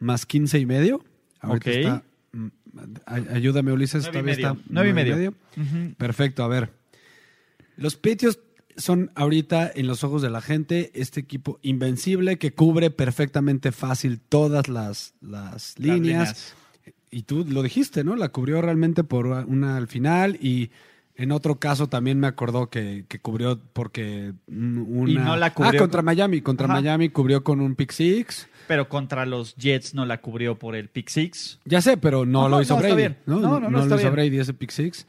[0.00, 1.02] más 15 y medio.
[1.40, 1.76] Ahorita Ok.
[1.76, 2.02] está,
[2.32, 2.46] mm,
[3.06, 4.02] ay- ayúdame, Ulises.
[4.04, 4.48] Nueve y todavía medio.
[4.52, 5.94] está Nueve y nueve medio.
[5.96, 6.70] Perfecto, a ver.
[7.76, 8.38] Los Patriots
[8.76, 14.20] son ahorita en los ojos de la gente este equipo invencible que cubre perfectamente fácil
[14.20, 16.54] todas las, las Las líneas.
[17.10, 18.16] Y tú lo dijiste, ¿no?
[18.16, 20.70] La cubrió realmente por una al final y
[21.14, 25.10] en otro caso también me acordó que, que cubrió porque una...
[25.10, 26.40] Y no la cubrió Ah, contra con- Miami.
[26.40, 26.74] Contra Ajá.
[26.74, 28.48] Miami cubrió con un pick six.
[28.66, 31.60] Pero contra los Jets no la cubrió por el pick six.
[31.64, 33.08] Ya sé, pero no, No, lo hizo no, está Brady.
[33.08, 33.18] bien.
[33.26, 33.38] ¿no?
[33.38, 34.10] No, no, lo hizo bien.
[34.12, 35.06] Brady ese pick six.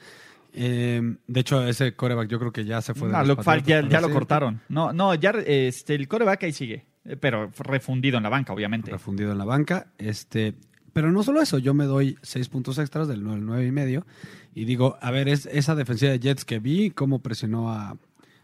[0.58, 3.44] Eh, de hecho, ese coreback yo creo que ya se fue de No, los Luke
[3.44, 4.62] Falk ya, lo cortaron.
[4.70, 6.86] No, no, ya este, el coreback ahí sigue.
[7.04, 8.90] eh, Pero refundido en la banca, obviamente.
[8.92, 9.88] refundido en la banca.
[9.98, 10.54] Este,
[10.94, 14.06] pero no solo eso, yo me doy seis puntos extras del 9, nueve y medio
[14.54, 17.98] y digo, a ver, es esa defensiva de Jets que vi, cómo presionó a,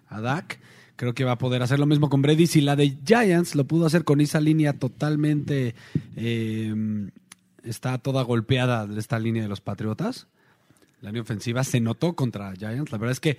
[0.10, 0.60] a Dak,
[0.98, 2.48] creo que va a poder hacer lo mismo con Brady.
[2.48, 5.76] Si la de Giants lo pudo hacer con esa línea totalmente,
[6.18, 7.10] eh,
[7.64, 10.28] está toda golpeada de esta línea de los Patriotas,
[11.10, 12.92] línea ofensiva se notó contra Giants.
[12.92, 13.38] La verdad es que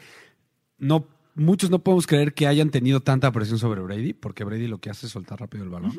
[0.79, 4.79] no muchos no podemos creer que hayan tenido tanta presión sobre Brady, porque Brady lo
[4.79, 5.93] que hace es soltar rápido el balón.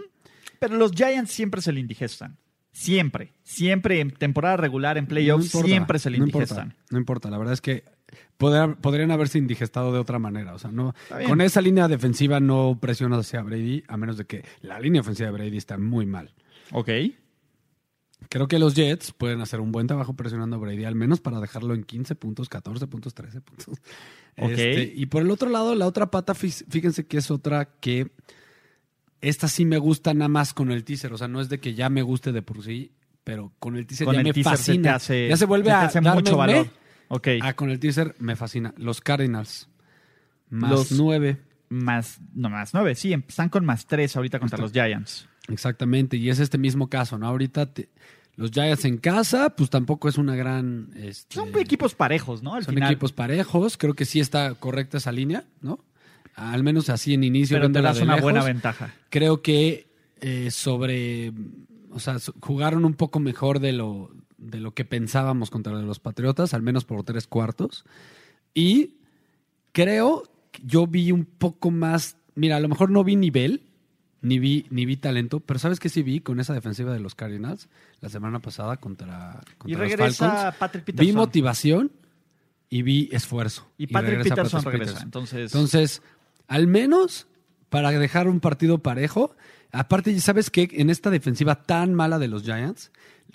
[0.60, 2.38] Pero los Giants siempre se le indigestan.
[2.72, 3.34] Siempre.
[3.44, 6.68] Siempre en temporada regular, en playoffs, No siempre se le no indigestan.
[6.68, 7.84] importa, no importa, la verdad es que
[8.38, 10.54] podrían haberse indigestado de otra manera.
[10.54, 10.94] O sea, no,
[11.28, 15.28] con esa línea defensiva no presionas hacia Brady, a menos de que la línea ofensiva
[15.28, 16.34] de Brady está muy mal.
[16.72, 16.90] Ok.
[18.30, 21.40] Creo que los Jets pueden hacer un buen trabajo presionando a Brady, al menos para
[21.40, 23.80] dejarlo en 15 puntos, 14 puntos, 13 puntos.
[24.36, 28.10] Este, y por el otro lado, la otra pata, fí- fíjense que es otra que
[29.22, 31.14] esta sí me gusta nada más con el teaser.
[31.14, 32.94] O sea, no es de que ya me guste de por sí,
[33.24, 34.96] pero con el teaser Con ya el me teaser se te fascina.
[34.96, 36.68] hace, ya se vuelve se a hace darme mucho valor.
[37.10, 37.28] Ok.
[37.44, 38.74] Ah, con el teaser me fascina.
[38.78, 39.70] Los Cardinals.
[40.50, 41.38] Más Los- nueve.
[41.70, 42.96] Más, no, más nueve.
[42.96, 45.28] Sí, están con más tres ahorita contra los Giants.
[45.48, 46.18] Exactamente.
[46.18, 47.28] Y es este mismo caso, ¿no?
[47.28, 47.90] Ahorita te-
[48.36, 50.90] los Giants en casa, pues tampoco es una gran.
[50.96, 52.56] este, Son equipos parejos, ¿no?
[52.56, 52.92] Al son final.
[52.92, 53.78] equipos parejos.
[53.78, 55.80] Creo que sí está correcta esa línea, ¿no?
[56.36, 57.58] Al menos así en inicio.
[57.58, 58.24] pero te das una lejos.
[58.32, 58.94] buena ventaja.
[59.10, 59.88] Creo que
[60.22, 61.32] eh, sobre.
[61.92, 66.56] O sea, jugaron un poco mejor de lo, de lo que pensábamos contra los Patriotas,
[66.56, 67.86] al menos por tres cuartos.
[68.56, 68.96] Y
[69.74, 72.18] creo que yo vi un poco más.
[72.34, 73.62] Mira, a lo mejor no vi nivel,
[74.24, 77.14] ni vi, ni vi talento, pero ¿sabes qué sí vi con esa defensiva de los
[77.14, 77.70] Cardinals
[78.02, 80.56] la semana pasada contra, contra Y los Falcons?
[80.58, 81.16] Patrick Vi Peterson.
[81.16, 81.92] motivación
[82.70, 83.70] y vi esfuerzo.
[83.78, 85.04] Y Patrick regresa Peterson Patrick regresa.
[85.04, 86.02] Entonces, entonces,
[86.48, 87.28] al menos
[87.70, 89.36] para dejar un partido parejo,
[89.72, 90.70] aparte, ¿sabes qué?
[90.74, 92.92] En esta defensiva tan mala de los Giants,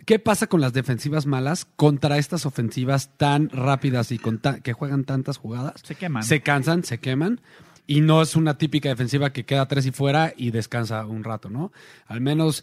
[0.07, 4.73] ¿qué pasa con las defensivas malas contra estas ofensivas tan rápidas y con ta- que
[4.73, 5.75] juegan tantas jugadas?
[5.85, 6.23] se queman.
[6.23, 7.41] Se cansan, se queman.
[7.89, 11.49] Y no es una típica defensiva que queda tres y fuera y descansa un rato,
[11.49, 11.73] ¿no?
[12.07, 12.63] Al menos,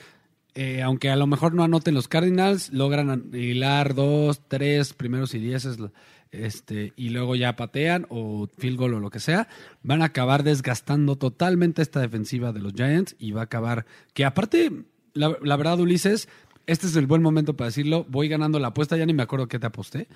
[0.53, 5.39] eh, aunque a lo mejor no anoten los Cardinals, logran hilar dos, tres primeros y
[5.39, 5.77] dieces
[6.31, 9.47] este, y luego ya patean o field goal o lo que sea,
[9.81, 14.25] van a acabar desgastando totalmente esta defensiva de los Giants y va a acabar, que
[14.25, 14.71] aparte,
[15.13, 16.29] la, la verdad, Ulises,
[16.67, 19.47] este es el buen momento para decirlo, voy ganando la apuesta, ya ni me acuerdo
[19.47, 20.07] qué te aposté.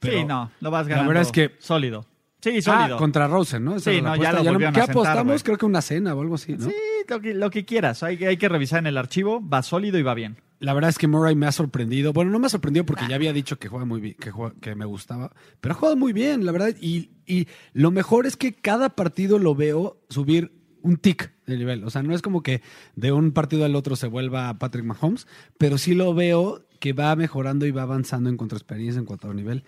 [0.00, 1.08] Pero sí, no, lo vas la ganando.
[1.10, 2.06] verdad es que- Sólido.
[2.40, 2.96] Sí, Ah, sólido.
[2.98, 3.76] contra Rosen, ¿no?
[3.76, 5.42] Esa Sí, no, ya lo volvieron ¿Qué a sentar, apostamos?
[5.42, 6.66] Creo que una cena o algo así, ¿no?
[6.66, 6.74] Sí,
[7.08, 8.02] lo que, lo que quieras.
[8.04, 9.40] Hay, que- hay que revisar en el archivo.
[9.46, 10.36] Va sólido y va bien.
[10.60, 12.12] la verdad es que Murray me ha sorprendido.
[12.12, 14.54] Bueno, no me ha sorprendido porque ya había dicho que juega muy bien, que, juega-
[14.60, 15.30] que me gustaba,
[15.60, 16.74] pero ha jugado muy bien, la verdad.
[16.80, 21.84] Y, y lo mejor es que cada partido lo veo subir un tic de nivel.
[21.84, 22.60] O sea, no es como que
[22.96, 25.26] de un partido al otro se vuelva Patrick Mahomes,
[25.58, 29.06] pero sí lo veo que va mejorando y va avanzando en cuanto a experiencia, en
[29.06, 29.62] cuanto a nivel.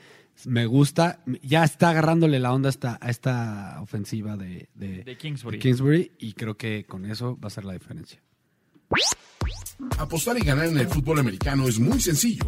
[0.47, 5.16] Me gusta, ya está agarrándole la onda a esta, a esta ofensiva de, de, De
[5.16, 5.59] Kingsbury.
[5.59, 8.20] de Kingsbury y creo que con eso va a ser la diferencia.
[9.99, 12.47] Apostar y ganar en el fútbol americano es muy sencillo.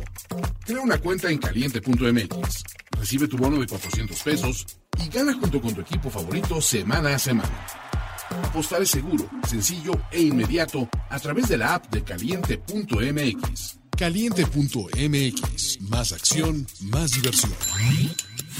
[0.64, 2.64] Crea una cuenta en caliente.mx,
[2.99, 4.66] recibe tu bono de 400 pesos
[5.05, 7.66] y gana junto con tu equipo favorito semana a semana.
[8.45, 13.81] Apostar es seguro, sencillo e inmediato a través de la app de caliente.mx.
[13.99, 15.80] Caliente.mx.
[15.90, 17.53] Más acción, más diversión.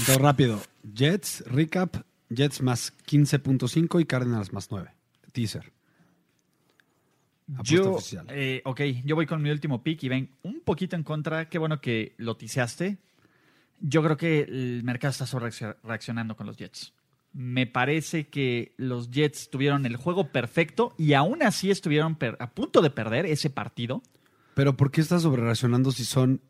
[0.05, 0.61] Todo rápido.
[0.93, 1.97] Jets, recap.
[2.29, 4.89] Jets más 15.5 y Cardinals más 9.
[5.31, 5.71] Teaser.
[7.53, 8.25] Apuesta Yo, oficial.
[8.29, 11.49] eh, ok, yo voy con mi último pick y ven un poquito en contra.
[11.49, 12.97] Qué bueno que lo tiseaste.
[13.81, 15.51] Yo creo que el mercado está sobre
[15.83, 16.93] reaccionando con los Jets.
[17.33, 22.81] Me parece que los Jets tuvieron el juego perfecto y aún así estuvieron a punto
[22.81, 24.01] de perder ese partido.
[24.55, 26.41] Pero ¿por qué estás sobrereaccionando si son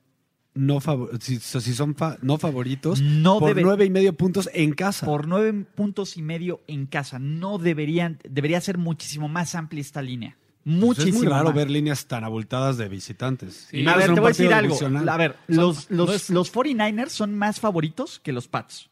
[0.56, 4.50] no favor- si, si son fa- no favoritos No por debe- nueve y medio puntos
[4.54, 5.06] en casa?
[5.06, 7.18] Por nueve puntos y medio en casa.
[7.20, 10.38] No deberían, debería ser muchísimo más amplia esta línea.
[10.64, 11.56] Pues Muchísimo es muy raro más.
[11.56, 13.68] ver líneas tan abultadas de visitantes.
[13.70, 13.80] Sí.
[13.82, 14.68] Y A ver, te voy a decir algo.
[14.76, 15.10] divisional.
[15.10, 18.90] A ver, los, los, no es- los 49ers son más favoritos que los Pats.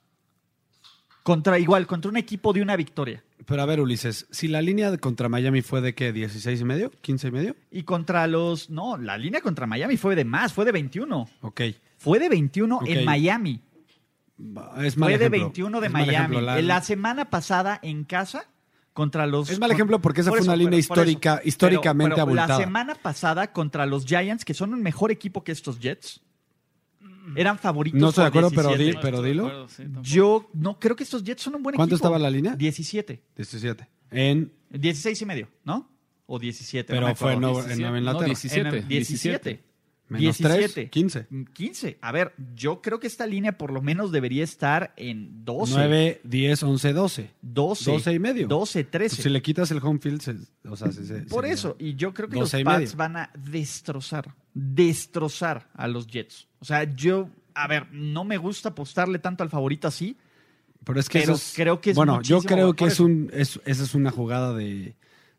[1.23, 3.23] Contra, igual, contra un equipo de una victoria.
[3.45, 6.91] Pero a ver, Ulises, si la línea contra Miami fue de qué, 16 y medio,
[7.01, 8.69] 15 y medio, Y contra los.
[8.69, 11.27] No, la línea contra Miami fue de más, fue de 21.
[11.41, 11.61] ok.
[11.97, 12.87] Fue de 21 Ok.
[12.87, 13.61] en Miami.
[14.81, 15.39] Es mal Fue de ejemplo.
[15.45, 16.41] 21 de Es Miami.
[16.41, 18.45] La- En la semana pasada en casa
[18.93, 19.49] contra los.
[19.49, 22.57] Es mal ejemplo porque esa por fue una línea pero- histórica- Pero- históricamente pero abultada.
[22.57, 26.21] La semana pasada contra los Giants, que son un mejor equipo que estos Jets,
[27.35, 27.99] eran favoritos.
[27.99, 28.91] No estoy de acuerdo, pero 17.
[28.97, 29.43] di- pero dilo.
[29.43, 30.07] No estoy de acuerdo, sí, tampoco.
[30.07, 32.07] Yo no creo que estos Jets son un buen ¿Cuánto equipo.
[32.07, 32.55] estaba la línea?
[32.55, 33.21] 17.
[33.35, 33.87] 17.
[34.11, 35.89] En, 16 y medio, ¿no?
[36.25, 36.87] O 17.
[36.87, 37.53] pero no me fue en acuerdo.
[37.53, 38.25] Nueva, en 17, Nueva no, Inglaterra.
[38.27, 38.69] 17.
[38.69, 39.63] En el 17.
[40.11, 41.27] Menos 3, 15.
[41.53, 41.97] 15.
[42.01, 45.73] A ver, yo creo que esta línea por lo menos debería estar en 12.
[45.73, 47.31] 9, 10, 11, 12.
[47.41, 47.91] 12.
[47.91, 48.47] 12 y medio.
[48.49, 49.15] 12, 13.
[49.15, 50.35] Pues si le quitas el home field, se-
[50.67, 52.81] o sea, se- se- Por sería- eso, y yo creo que 12 y los Pats
[52.83, 52.97] medio.
[52.97, 56.47] van a destrozar, destrozar a los Jets.
[56.61, 60.15] O sea, yo, a ver, no me gusta apostarle tanto al favorito así.
[60.83, 63.29] Pero es que pero eso es- creo que es Bueno, yo creo que es un,
[63.33, 64.95] es, esa es una jugada de,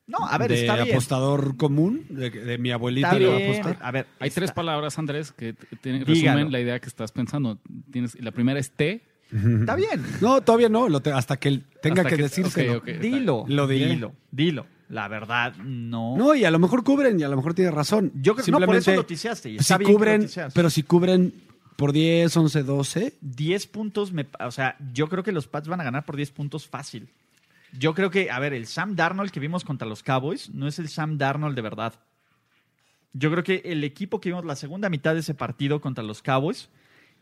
[0.07, 0.91] No, a ver, de está bien.
[0.91, 3.79] apostador común, de, de mi abuelita Está le va a apostar.
[3.83, 6.05] A ver, Hay está- tres palabras, Andrés, que Dígalo.
[6.05, 7.59] resumen la idea que estás pensando.
[7.91, 9.03] Tienes, la primera es T.
[9.33, 10.05] Está bien.
[10.20, 12.81] No, todavía no, lo te- hasta que él tenga Hasta que, decírselo.
[12.81, 13.45] Dilo.
[13.49, 13.87] Lo diré.
[13.89, 14.12] Dilo.
[14.31, 14.66] Dilo.
[14.93, 16.18] La verdad, no.
[16.18, 18.12] No, y a lo mejor cubren y a lo mejor tiene razón.
[18.14, 19.49] Yo creo que no, por eso tiseaste.
[19.49, 20.53] Y si está bien que lo cubren, tiseas.
[20.53, 21.32] pero si cubren
[21.76, 25.80] por 10, 11, 12, 10 puntos, me, o sea, yo creo que los Pats van
[25.80, 27.09] a ganar por 10 puntos fácil.
[27.72, 30.78] Yo creo que, a ver, el Sam Darnold que vimos contra los Cowboys no es
[30.78, 31.95] el Sam Darnold de verdad.
[33.14, 36.20] Yo creo que el equipo que vimos la segunda mitad de ese partido contra los
[36.20, 36.68] Cowboys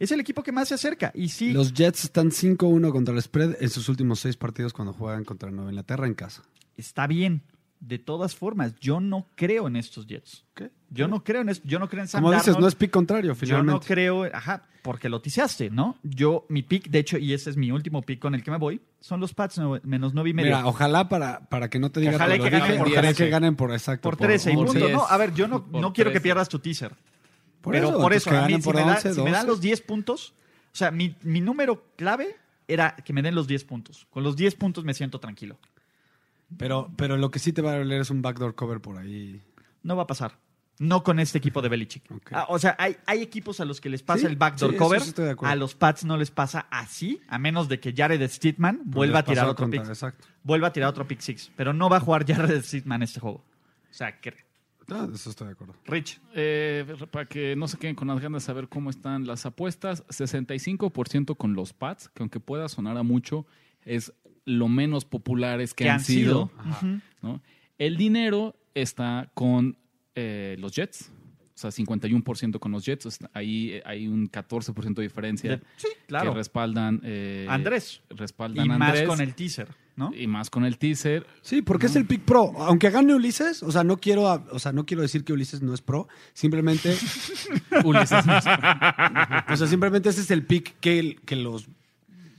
[0.00, 1.12] es el equipo que más se acerca.
[1.14, 4.92] Y sí, los Jets están 5-1 contra el spread en sus últimos seis partidos cuando
[4.92, 6.42] juegan contra Nueva Inglaterra en casa.
[6.76, 7.42] está bien.
[7.80, 10.44] De todas formas, yo no creo en estos Jets.
[10.54, 10.70] ¿Qué?
[10.90, 11.66] Yo no creo en esto.
[11.66, 12.62] Yo no creo en Sam Como dices, Darnold.
[12.62, 13.72] no es pick contrario, Yo finalmente.
[13.72, 15.96] no creo, ajá, porque lo tiseaste, ¿no?
[16.02, 18.58] Yo, mi pick, de hecho, y ese es mi último pick con el que me
[18.58, 20.54] voy, son los Pats menos nueve y medio.
[20.56, 23.00] Mira, ojalá para, para que no te diga Ojalá que que ganen dije, por ojalá
[23.08, 23.24] 13.
[23.24, 24.02] que ganen por exacto.
[24.02, 24.78] por 13 y por punto.
[24.80, 24.92] 10.
[24.92, 26.20] No, a ver, yo no, no quiero que 13.
[26.20, 26.94] pierdas tu teaser.
[27.62, 29.46] Por pero eso, por eso, a mí, si, por me, da- 11, si me dan
[29.46, 29.48] 12.
[29.48, 30.34] los 10 puntos,
[30.72, 32.36] o sea, mi, mi número clave
[32.68, 34.06] era que me den los 10 puntos.
[34.10, 35.58] Con los 10 puntos me siento tranquilo.
[36.56, 39.40] Pero, pero lo que sí te va a doler es un backdoor cover por ahí.
[39.82, 40.38] No va a pasar.
[40.78, 42.04] No con este equipo de Belichick.
[42.32, 44.76] Ah, o sea, hay, hay equipos a los que les pasa Sí, el backdoor sí,
[44.78, 45.00] cover.
[45.02, 45.52] sí estoy de acuerdo.
[45.52, 49.24] a los Pats no les pasa así, a menos de que Jared Steedman vuelva a
[49.24, 49.86] tirar otro pick.
[49.86, 50.26] Exacto.
[50.42, 51.52] Vuelva a tirar otro pick six.
[51.54, 53.38] Pero no va a jugar Jared Steedman este juego.
[53.90, 54.34] O sea, que...
[54.88, 55.74] Ah, eso estoy de acuerdo.
[55.84, 56.18] Rich.
[56.34, 60.04] Eh, para que no se queden con las ganas de saber cómo están las apuestas,
[60.08, 63.46] 65% con los Pats, que aunque pueda sonar a mucho,
[63.84, 64.12] es
[64.56, 66.50] lo menos populares que, han, sido.
[67.22, 67.40] ¿no?
[67.78, 69.76] El dinero está con
[70.14, 71.10] eh, los Jets,
[71.54, 73.06] o sea, 51% con los Jets.
[73.06, 76.30] o sea, Ahí eh, hay un 14% de diferencia sí, claro.
[76.32, 77.00] que respaldan.
[77.04, 78.02] eh, Andrés.
[78.10, 80.10] Respaldan Y a más Andrés, con el teaser, ¿no?
[80.14, 81.26] Y más con el teaser.
[81.42, 82.52] Sí, porque es el pick pro.
[82.62, 85.74] Aunque gane Ulises, o sea, no quiero, o sea, no quiero decir que Ulises no
[85.74, 86.96] es pro, simplemente,
[87.84, 88.24] Ulises.
[89.48, 91.68] o sea, simplemente ese es el pick que, el- que los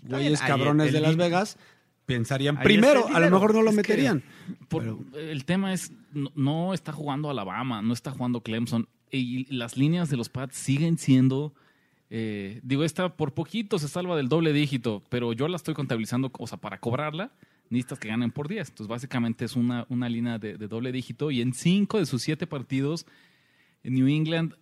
[0.04, 1.58] güeyes cabrones el de Las Vegas
[2.06, 4.24] pensarían ahí primero, a lo mejor no lo Es que- meterían.
[4.68, 8.88] Por- el tema es, no, no está jugando Alabama, no está jugando Clemson.
[9.14, 11.54] y las líneas de los Pats siguen siendo.
[12.10, 16.30] eh, digo, esta por poquito se salva del doble dígito, pero yo la estoy contabilizando,
[16.38, 17.32] o sea, para cobrarla,
[17.70, 18.68] necesitas que ganen por 10.
[18.70, 21.32] Entonces, básicamente es una, una línea de, de doble dígito.
[21.32, 23.06] Y en cinco de sus siete partidos,
[23.84, 24.56] New England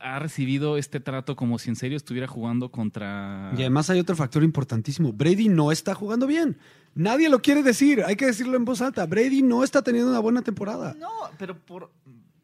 [0.00, 3.52] ha recibido este trato como si en serio estuviera jugando contra.
[3.56, 5.12] Y además hay otro factor importantísimo.
[5.12, 6.58] Brady no está jugando bien.
[6.94, 8.02] Nadie lo quiere decir.
[8.04, 9.06] Hay que decirlo en voz alta.
[9.06, 10.94] Brady no está teniendo una buena temporada.
[10.98, 11.90] No, pero por.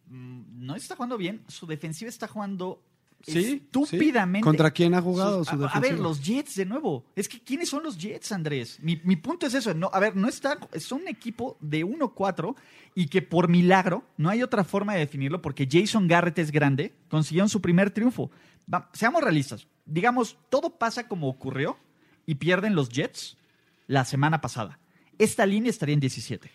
[0.08, 1.42] mm, No está jugando bien.
[1.48, 2.82] Su defensiva está jugando
[3.22, 4.38] Sí, estúpidamente.
[4.44, 4.44] sí.
[4.44, 7.04] ¿Contra quién ha jugado Sus- su a, a ver, los Jets de nuevo.
[7.16, 8.78] Es que ¿quiénes son los Jets, Andrés?
[8.80, 9.74] Mi, mi punto es eso.
[9.74, 10.56] No, a ver, no está.
[10.78, 12.54] Son un equipo de 1-4
[12.94, 16.94] y que por milagro, no hay otra forma de definirlo, porque Jason Garrett es grande,
[17.08, 18.30] consiguieron su primer triunfo.
[18.72, 19.66] Va- seamos realistas.
[19.84, 21.76] Digamos, todo pasa como ocurrió
[22.26, 23.36] y pierden los Jets
[23.88, 24.78] la semana pasada.
[25.18, 26.50] Esta línea estaría en 17.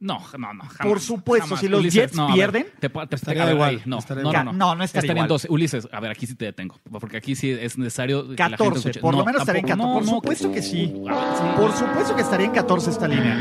[0.00, 0.62] No, no, no.
[0.64, 1.60] jamás, Por supuesto, jamás.
[1.60, 3.98] si los Jets no, a ver, pierden, te, te- estaría a ver, igual, ahí, no,
[3.98, 4.44] estaría no, igual.
[4.44, 4.58] no, no.
[4.58, 5.28] No, no estaría Estaría en igual.
[5.28, 5.48] 12.
[5.50, 6.76] Ulises, a ver, aquí sí te detengo.
[7.00, 8.22] Porque aquí sí es necesario.
[8.28, 9.00] que la gente 14.
[9.00, 9.82] Por lo No, menos estaría en 14.
[9.82, 10.86] tampoco, por no, no, supuesto que sí.
[10.86, 11.44] Ver, sí.
[11.56, 13.36] Por supuesto que estaría en 14 esta línea.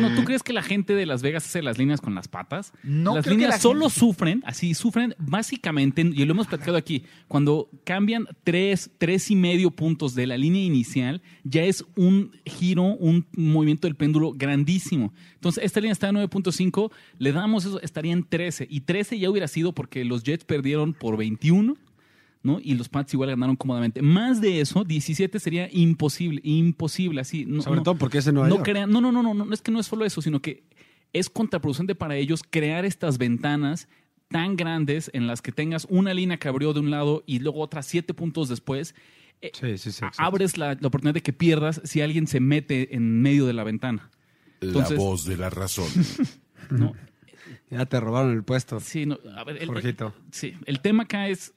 [0.00, 2.72] Bueno, ¿tú crees que la gente de Las Vegas hace las líneas con las patas?
[2.82, 6.46] No las creo que líneas la solo gente- sufren, así sufren básicamente, y lo hemos
[6.48, 11.84] platicado aquí, cuando cambian tres, tres y medio puntos de la línea inicial, ya es
[11.96, 15.12] un giro, un movimiento del péndulo grandísimo.
[15.34, 19.30] Entonces, esta línea está en 9.5, le damos eso, estaría en 13, y 13 ya
[19.30, 21.76] hubiera sido porque los Jets perdieron por 21.
[22.42, 22.58] ¿No?
[22.62, 24.02] Y los Pats igual ganaron cómodamente.
[24.02, 27.44] Más de eso, 17 sería imposible, imposible, así.
[27.46, 29.54] No, Sobre no- todo porque ese no no crean, no, no, no, no, no, no
[29.54, 30.64] es que no es solo eso, sino que
[31.12, 33.88] es contraproducente para ellos crear estas ventanas
[34.28, 37.60] tan grandes en las que tengas una línea que abrió de un lado y luego
[37.60, 38.94] otras siete puntos después.
[39.42, 40.04] Eh, Sí, sí, sí.
[40.18, 43.62] abres la, la oportunidad de que pierdas si alguien se mete en medio de la
[43.64, 44.10] ventana.
[44.60, 45.86] Entonces- la voz de la razón.
[46.70, 46.94] ¿no?
[47.70, 48.80] Ya te robaron el puesto.
[48.80, 50.14] Sí, no, a ver, el, Jorgito.
[50.30, 51.52] sí, el tema acá es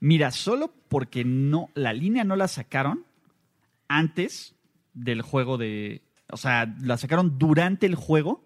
[0.00, 3.04] Mira, solo porque no la línea no la sacaron
[3.88, 4.54] antes
[4.94, 8.44] del juego de, o sea, la sacaron durante el juego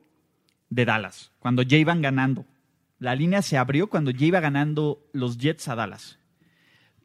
[0.70, 2.46] de Dallas, cuando ya iban ganando.
[2.98, 6.18] La línea se abrió cuando ya iba ganando los Jets a Dallas.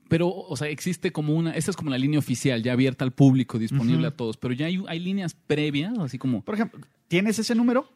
[0.07, 3.11] Pero, o sea, existe como una, esa es como la línea oficial, ya abierta al
[3.11, 6.41] público, disponible a todos, pero ya hay, hay líneas previas, así como...
[6.41, 7.91] Por ejemplo, ¿tienes ese número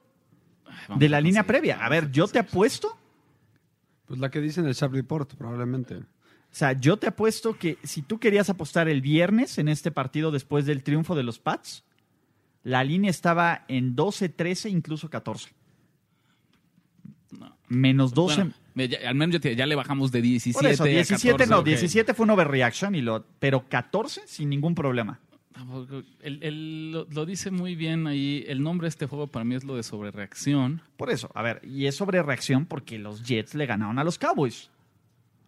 [0.95, 1.83] de la línea previa?
[1.83, 2.95] A ver, yo te apuesto,
[4.05, 5.95] Pues la que dice en el Sharp Report, probablemente.
[5.97, 6.03] o
[6.51, 10.65] sea, yo te apuesto que si tú querías apostar el viernes en este partido después
[10.65, 11.83] del triunfo de los Pats,
[12.63, 15.49] la línea estaba en 12, 13, incluso 14.
[17.31, 17.55] No.
[17.67, 18.51] Menos 12.
[18.75, 21.31] Bueno, ya- al menos ya, te- ya le bajamos de 17 Por eso, a 17
[21.33, 21.65] 14, no, ok.
[21.65, 25.19] 17 fue un overreaction, y lo, pero 14 sin ningún problema.
[26.23, 28.43] Lo, lo dice muy bien ahí.
[28.47, 30.81] El nombre de este juego para mí es lo de sobrereacción.
[30.97, 34.69] Por eso, a ver, y es sobrereacción porque los Jets le ganaron a los Cowboys.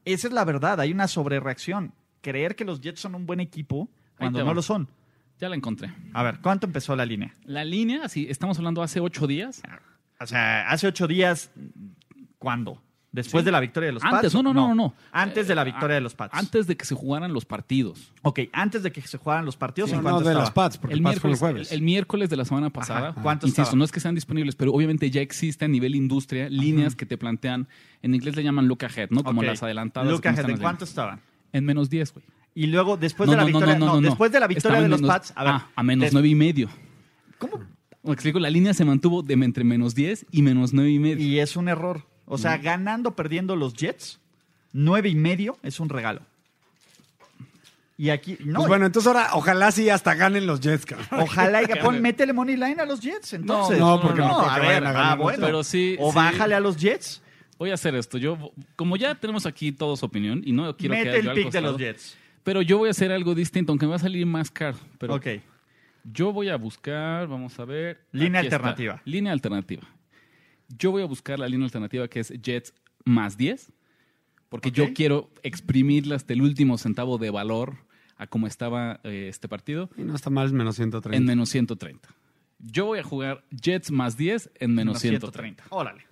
[0.05, 1.93] Esa es la verdad, hay una sobrereacción.
[2.21, 4.87] Creer que los Jets son un buen equipo cuando no lo son.
[5.39, 5.91] Ya la encontré.
[6.13, 7.35] A ver, ¿cuánto empezó la línea?
[7.43, 9.61] La línea, así, estamos hablando hace ocho días.
[10.19, 11.51] O sea, hace ocho días,
[12.37, 12.81] ¿cuándo?
[13.15, 13.45] ¿Después Sí.
[13.45, 14.33] de la victoria de los Antes, Pats?
[14.35, 14.93] no, no, no, no, no.
[15.11, 16.33] Antes de la Eh, victoria a- de los Pats.
[16.37, 18.11] Antes de que se jugaran los partidos.
[18.23, 20.39] Ok, antes de que se jugaran los partidos, Sí, ¿en no, de estaba?
[20.39, 21.71] las Pats, porque El Pats fue el miércoles, jueves.
[21.71, 23.09] el, el miércoles de la semana pasada.
[23.09, 23.77] Ajá, ¿cuánto Insisto, estaba?
[23.77, 27.17] no es que sean disponibles, pero obviamente ya existe a nivel industria líneas que te
[27.17, 27.67] plantean,
[28.01, 29.23] en inglés le llaman look ahead, ¿no?
[29.23, 29.47] Como Ok.
[29.47, 30.11] las adelantadas.
[30.11, 31.21] Look ¿cómo ahead, ¿en cuánto estaban?
[31.53, 32.25] En menos 10, güey.
[32.53, 34.07] Y luego, después No, de la victoria, no, no, no, no.
[34.09, 35.53] después de la victoria de los menos- Pats, a ver.
[35.53, 36.67] Ah, a menos nueve y medio.
[37.37, 37.59] ¿Cómo?
[38.03, 41.25] Me explico, la línea se mantuvo de entre menos 10 y menos 9 y medio.
[41.25, 42.05] Y es un error.
[42.25, 44.19] O sea, ganando, perdiendo los Jets,
[44.73, 46.21] nueve y medio es un regalo.
[47.97, 51.07] Y aquí, no, Pues bueno, entonces ahora ojalá sí hasta ganen los Jets, cabrón.
[51.21, 53.79] ojalá y pon, métele money line a los Jets, entonces.
[53.79, 55.45] no, porque no creo a que ver, vayan a ganar ah, bueno.
[55.45, 56.15] Pero sí, O sí.
[56.15, 57.21] bájale a los Jets,
[57.57, 58.17] Voy a hacer esto.
[58.17, 61.35] Yo, como ya tenemos aquí todos opinión, y no quiero mete quedar yo el al
[61.35, 62.17] pick de costado, los Jets.
[62.43, 64.77] Pero yo voy a hacer algo distinto, aunque me va a salir más caro.
[64.97, 65.27] Pero ok.
[66.03, 68.01] yo voy a buscar, vamos a ver.
[68.11, 68.57] Línea está.
[68.57, 69.01] alternativa.
[69.05, 69.83] Línea alternativa.
[70.69, 73.71] Yo voy a buscar la línea alternativa que es Jets más 10,
[74.49, 77.77] porque yo quiero exprimirla hasta el último centavo de valor
[78.17, 81.17] a como estaba eh, este partido Y no está mal, menos 130.
[81.17, 82.09] en menos 130.
[82.59, 85.65] Yo voy a jugar Jets más 10 en menos 130.
[85.69, 86.05] Órale.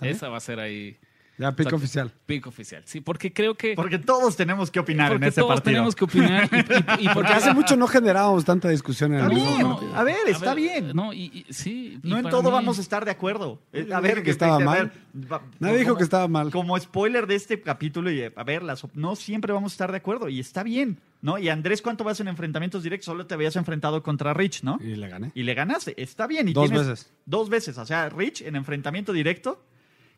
[0.00, 0.98] Esa va a ser ahí
[1.40, 2.12] Ya, pico oficial.
[2.26, 2.82] pico oficial.
[2.84, 5.72] Sí, porque creo que Porque todos tenemos que opinar en este todos partido.
[5.72, 9.28] tenemos que opinar y, y- y porque hace mucho no generábamos tanta discusión en el
[9.30, 9.96] mismo bien, partido.
[9.96, 10.92] a ver, está bien.
[10.94, 11.98] No, y, y- sí.
[12.02, 13.58] y No en todo mí- vamos a estar de acuerdo.
[13.72, 14.92] Eh, A Nadie ver, dijo que estaba a mal.
[15.32, 16.50] va- Nadie dijo como- que estaba mal.
[16.50, 19.96] Como spoiler de este capítulo, y a ver, las no siempre vamos a estar de
[19.96, 21.38] acuerdo y está bien, ¿no?
[21.38, 23.06] Y Andrés, ¿cuánto vas en enfrentamientos directos?
[23.06, 24.78] Solo te habías enfrentado contra Rich, ¿no?
[24.82, 25.32] Y le gané.
[25.34, 25.94] Y le ganaste.
[26.02, 26.48] Está bien.
[26.48, 27.10] Y Dos veces.
[27.24, 27.78] Dos veces.
[27.78, 29.64] O sea, Rich en enfrentamiento directo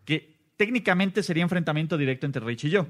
[0.05, 2.87] que técnicamente sería enfrentamiento directo entre Rich y yo.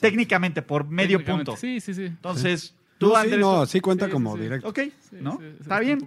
[0.00, 1.60] Técnicamente, por medio Técnicamente, punto.
[1.60, 2.04] Sí, sí, sí.
[2.04, 4.42] Entonces, tú, No, sí, Andrés, no, sí cuenta Sí, como sí, sí.
[4.44, 4.68] directo.
[4.68, 5.32] ok, Sí, ¿no?
[5.32, 6.06] sí, sí, Está sí, bien.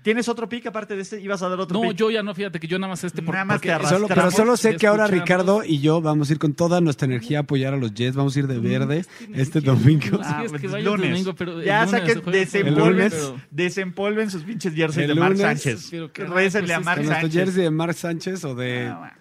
[0.00, 1.20] ¿Tienes otro pick aparte de este?
[1.20, 1.98] ¿Ibas a dar otro No, pick?
[1.98, 3.86] yo ya no, fíjate que yo nada más este por, Nada más porque te.
[3.88, 7.06] Solo, pero solo sé que ahora Ricardo y yo vamos a ir con toda nuestra
[7.06, 8.14] energía a apoyar a los Jets.
[8.16, 10.06] Vamos a ir de verde que ni este domingo.
[10.12, 10.84] no, Ah, es que lunes.
[10.84, 13.12] domingo, pero el ya saquen, desempolven, lunes.
[13.12, 15.90] pero- desempolven sus pinches jerseys de Mark lunes, Sánchez.
[15.90, 17.32] Récenle pues a Mark Con nuestro Sánchez.
[17.34, 19.17] jersey de Mark Sánchez o de, Ah,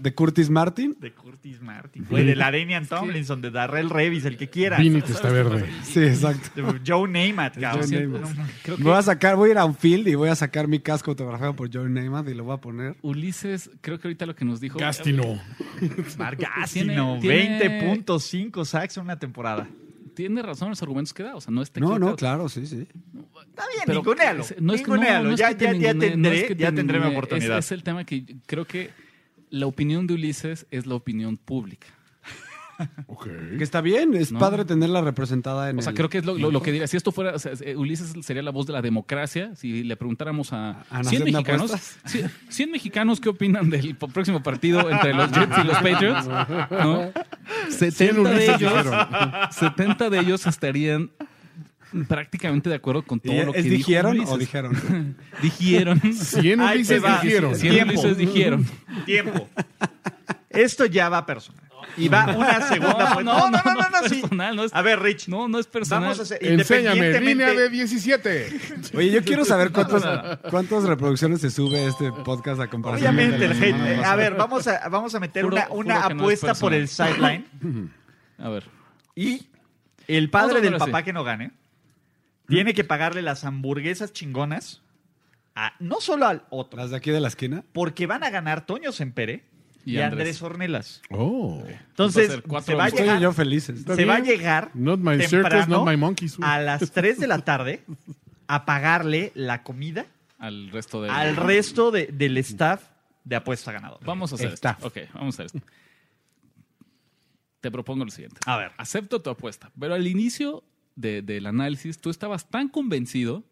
[0.00, 0.96] de Curtis Martin.
[1.00, 2.04] de Curtis Martin.
[2.08, 4.78] Güey, de la Damian Tomlinson, de Darrell Revis, el que quiera.
[4.78, 5.64] Vinny está verde.
[5.82, 6.50] Sí, exacto.
[6.54, 7.88] De Joe Namath, cabrón.
[7.90, 8.50] Joe Namath.
[8.62, 10.68] Creo que Voy a sacar, voy a ir a un field y voy a sacar
[10.68, 12.96] mi casco autografiado por Joe Namath y lo voy a poner.
[13.02, 14.78] Ulises, creo que ahorita lo que nos dijo.
[14.78, 15.40] Gastino.
[16.18, 16.38] Mark
[16.72, 19.68] tiene- 20.5 sacks en una temporada.
[20.14, 21.36] Tiene razón los argumentos que da.
[21.36, 22.88] O sea, no está No, no, claro, sí, sí.
[23.50, 24.42] Está bien, ningunealo.
[24.42, 26.62] es- no es que- no, es ya, que te ya, no tendré, es que te
[26.62, 27.58] ya tendré mi oportunidad.
[27.58, 28.90] Es, es el tema que creo que
[29.50, 31.86] la opinión de Ulises es la opinión pública.
[33.08, 33.26] Ok.
[33.58, 34.38] Que está bien, es No.
[34.38, 36.86] padre tenerla representada en O sea, el- creo que es lo, lo- lo que diría.
[36.86, 39.50] Si esto fuera, o sea, eh, Ulises sería la voz de la democracia.
[39.56, 41.98] Si le preguntáramos a, ¿A 100 Nación de mexicanos, Apuestas?
[42.12, 46.28] 100, 100 mexicanos, ¿qué opinan del próximo partido entre los Jets y los Patriots?
[46.70, 47.10] ¿No?
[47.68, 48.94] 70 de ellos, dijeron.
[49.50, 51.10] 70 de ellos estarían
[52.08, 54.34] prácticamente de acuerdo con todo ¿Y lo que ¿Es dijo dijeron Ulises.
[54.34, 55.16] o dijeron?
[55.42, 56.00] Dijeron.
[56.12, 57.54] 100 Ahí Ulises dijeron.
[57.54, 57.92] 100 Tiempo.
[57.92, 58.66] Ulises dijeron.
[59.06, 59.48] Tiempo.
[60.50, 61.64] Esto ya va personal.
[61.96, 63.14] Y va una segunda.
[63.16, 64.20] No, no, no, no, no, no, es sí.
[64.20, 65.28] personal, no es- A ver, Rich.
[65.28, 66.02] No, no es personal.
[66.04, 66.38] Vamos a hacer.
[66.44, 68.60] Enséñame, independientemente- línea de 17.
[68.94, 70.04] Oye, yo quiero saber cuántos,
[70.50, 74.00] cuántas reproducciones se sube este podcast a comparación Obviamente, el la hate.
[74.00, 77.46] eh, A ver, vamos a, vamos a meter Juro- una, apuesta por el sideline.
[78.38, 78.64] A ver.
[79.16, 79.46] Y
[80.06, 81.52] el padre del papá que no gane
[82.48, 84.82] tiene que pagarle las hamburguesas chingonas
[85.54, 87.64] a no solo al otro, Las de aquí de la esquina.
[87.72, 89.44] porque van a ganar Toño Sempere
[89.84, 90.12] y, Y Andrés.
[90.40, 90.42] Andrés.
[90.42, 91.02] Ornelas.
[91.10, 91.62] Oh.
[91.66, 92.88] Entonces, Va a ser cuatro se va a hamburguesas.
[92.88, 93.84] Estoy llegar, yo felices.
[93.96, 96.36] Se va a llegar Not my circus, temprano not my monkeys.
[96.42, 97.84] a las 3 de la tarde
[98.46, 100.06] a pagarle la comida
[100.38, 101.10] Al resto de.
[101.10, 102.82] al resto de- del staff
[103.24, 103.98] de apuesta ganador.
[104.04, 104.70] Vamos a hacer Está.
[104.72, 104.86] esto.
[104.86, 105.60] Ok, vamos a hacer esto.
[107.60, 108.38] Te propongo lo siguiente.
[108.46, 108.70] A ver.
[108.76, 110.62] Acepto tu apuesta, pero al inicio
[111.00, 113.44] de- del análisis tú estabas tan convencido.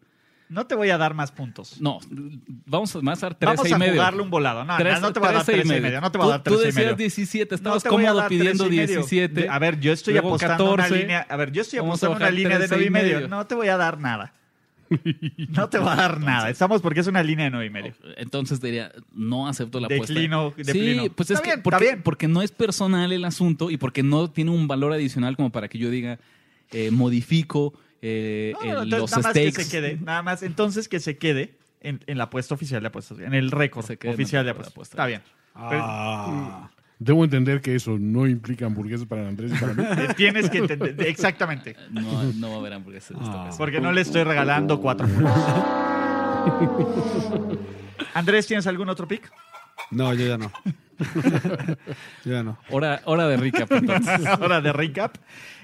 [0.49, 1.81] No te voy a dar más puntos.
[1.81, 1.99] No,
[2.65, 3.93] vamos a, a dar 13 Vamos y a medio.
[3.95, 4.63] jugarle un volado.
[4.63, 5.99] No, Tres- no te voy a dar 13 13 y medio.
[5.99, 6.95] No te voy a Tú- dar Tú 13 y decías medio.
[6.95, 8.95] 17, No estabas te voy a cómodo pidiendo 13 y medio.
[8.99, 9.41] 17.
[9.41, 11.01] De- A ver, yo estoy luego apostando en una 14.
[11.01, 11.25] línea.
[11.29, 13.27] A ver, yo estoy Vamos a apostando una línea de 13 9 y y medio.
[13.27, 14.33] No te voy a dar nada.
[15.49, 16.49] No te voy a dar nada.
[16.49, 17.93] Estamos porque es una línea de 9 y medio.
[18.15, 20.13] Entonces diría, no acepto la apuesta.
[20.13, 20.53] declino.
[20.55, 22.01] Sí, pues Está es que bien, está porque, bien.
[22.03, 25.67] porque no es personal el asunto y porque no tiene un valor adicional como para
[25.67, 26.19] que yo diga,
[26.71, 29.63] eh, modifico eh, No, el- entonces, los nada más que stakes.
[29.65, 29.97] se quede.
[30.03, 33.19] Nada más, entonces que se quede en, en la apuesta oficial de apuestas.
[33.19, 34.73] En el récord oficial de la apuestas.
[34.73, 34.93] apuesta.
[34.95, 35.21] Está bien.
[35.55, 36.69] Ah.
[36.99, 39.83] Debo entender que eso no implica hamburguesas para Andrés y para mí.
[39.83, 40.95] Eh, Tienes que entender.
[41.07, 41.75] Exactamente.
[41.91, 43.49] No, no va a haber hamburguesas en esta Ah.
[43.57, 45.33] Porque no le estoy regalando cuatro puntos.
[48.13, 49.31] Andrés, ¿tienes algún otro pick?
[49.91, 50.51] No, yo ya no.
[52.25, 52.57] yo ya no.
[52.69, 54.25] Hora, hora de recap, entonces.
[54.25, 55.15] Ahora de recap.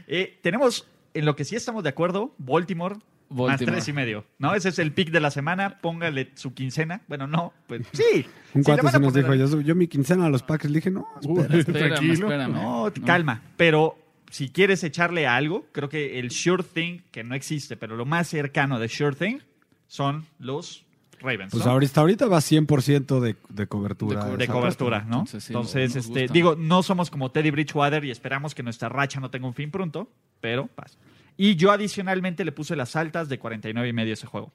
[0.08, 2.96] Eh, tenemos, en lo que sí estamos de acuerdo, Baltimore,
[3.30, 4.26] más tres y medio.
[4.38, 4.54] ¿no?
[4.56, 5.80] Ese es el pick de la semana.
[5.80, 7.02] Póngale su quincena.
[7.08, 8.26] Bueno, no, pues sí.
[8.54, 10.72] Un Si le cuate se nos poner- dijo, yo, yo mi quincena a los Packers
[10.72, 12.28] le dije, no, Uy, Espérame, tranquilo.
[12.28, 12.54] espérame.
[12.54, 13.42] No, calma.
[13.58, 13.98] Pero
[14.30, 18.06] si quieres echarle a algo, creo que el sure thing, que no existe, pero lo
[18.06, 19.40] más cercano de sure thing,
[19.88, 20.86] son los
[21.24, 21.52] Ravens.
[21.52, 21.72] Pues ¿no?
[21.72, 24.26] ahorita, ahorita va 100% de, de cobertura.
[24.26, 25.00] De co- de esa cobertura.
[25.02, 25.20] ¿no?
[25.20, 26.34] Entonces, sí, Entonces, este, gusta.
[26.34, 29.72] digo, no somos como Teddy Bridgewater y esperamos que nuestra racha no tenga un fin
[29.72, 30.12] pronto,
[30.42, 30.98] pero pasa.
[31.38, 34.54] Y yo adicionalmente le puse las altas de 49 y medio a ese juego.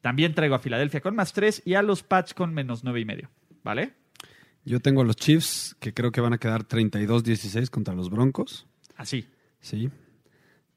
[0.00, 3.04] También traigo a Filadelfia con más 3 y a los Pats con menos 9 y
[3.04, 3.30] medio.
[3.62, 3.92] ¿Vale?
[4.64, 8.66] Yo tengo a los Chiefs, que creo que van a quedar 32-16 contra los Broncos.
[8.96, 9.26] Así.
[9.60, 9.90] Sí.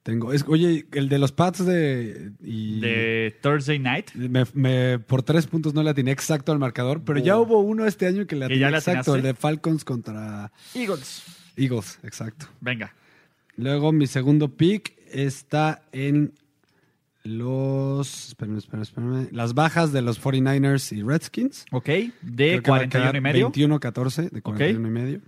[0.03, 2.31] Tengo, es, oye, el de los Pats de...
[2.43, 4.13] Y De Thursday Night.
[4.15, 7.85] me, me- por tres puntos no le atiné exacto al marcador, pero ya hubo uno
[7.85, 11.23] este año que le ¿Que atiné exacto, el de Falcons contra Eagles.
[11.55, 12.47] Eagles, exacto.
[12.59, 12.93] Venga.
[13.55, 16.33] Luego mi segundo pick está en
[17.23, 18.27] los...
[18.29, 19.27] Espérame, espérame, espérame.
[19.31, 21.65] Las bajas de los 49ers y Redskins.
[21.71, 21.85] Ok.
[22.21, 23.51] De que va a 41 quedar y medio.
[23.53, 25.21] 21-14 de 41 y medio.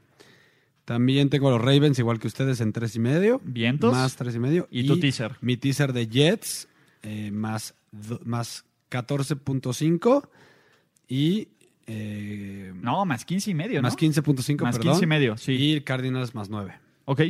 [0.86, 3.42] También tengo los Ravens, igual que ustedes, en 3 y medio.
[3.44, 3.92] Vientos.
[3.94, 4.68] Más 3 y medio.
[4.72, 5.36] ¿Y tu teaser?
[5.42, 6.68] Mi teaser de Jets,
[7.02, 7.74] eh, más,
[8.24, 10.30] más 14.5
[11.08, 11.48] y...
[11.88, 13.88] eh, No, más 15 y medio, ¿no?
[13.88, 14.94] más 15.5, Más perdón.
[14.94, 15.54] 15 y medio, sí.
[15.54, 16.74] Y Cardinals más 9.
[17.06, 17.22] Ok.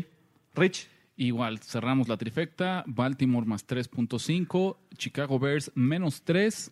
[0.53, 0.87] Rich.
[1.17, 2.83] Igual, cerramos la trifecta.
[2.87, 4.75] Baltimore más 3.5.
[4.97, 6.71] Chicago Bears menos 3.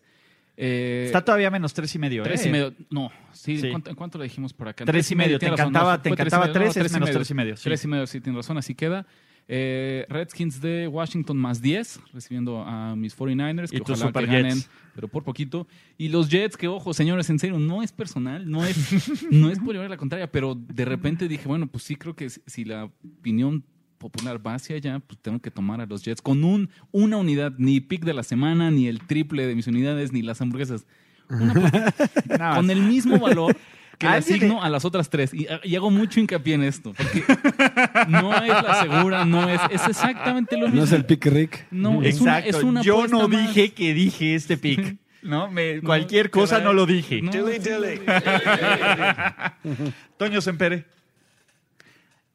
[0.56, 2.24] Eh, Está todavía menos tres y medio.
[2.24, 2.49] tres ¿eh?
[2.49, 2.74] y medio.
[2.91, 3.68] No, sí, Sí.
[3.68, 4.86] ¿en cuánto, lo dijimos por acá?
[4.86, 7.64] Tres y medio, te encantaba- te encantaba tres, es menos tres y medio, sí.
[7.64, 9.06] Tres y medio, sí, tienes razón, así queda.
[9.49, 14.32] Eh, Redskins de Washington más 10, recibiendo a mis 49ers, que Y ojalá Super que
[14.32, 14.70] ganen, Jets.
[14.95, 15.68] pero por poquito.
[15.97, 18.78] Y los Jets, que ojo, señores, en serio, no es personal, no es,
[19.32, 22.30] no es por llevar la contraria, pero de repente dije, bueno, pues sí creo que
[22.30, 22.86] si la
[23.20, 23.66] opinión
[24.04, 27.54] popular va hacia allá, pues tengo que tomar a los Jets con un, una unidad,
[27.58, 30.86] ni pick de la semana, ni el triple de mis unidades, ni las hamburguesas.
[31.30, 31.54] Una
[32.38, 33.56] Nada con el mismo valor
[33.97, 35.34] que le asigno a las otras tres.
[35.34, 36.93] Y, y hago mucho hincapié en esto.
[36.93, 37.24] Porque
[38.10, 39.62] no es la segura, no es.
[39.72, 40.78] Es exactamente lo mismo.
[40.82, 41.66] No es el pick Rick.
[41.72, 42.58] No, es una, Exacto.
[42.58, 43.47] es una Yo no más.
[43.47, 44.97] dije que dije este pick.
[45.22, 45.49] ¿no?
[45.49, 46.66] Me- No, cualquier cosa caray.
[46.66, 47.22] no lo dije.
[47.22, 47.32] No,
[50.18, 50.86] Toño Sempere.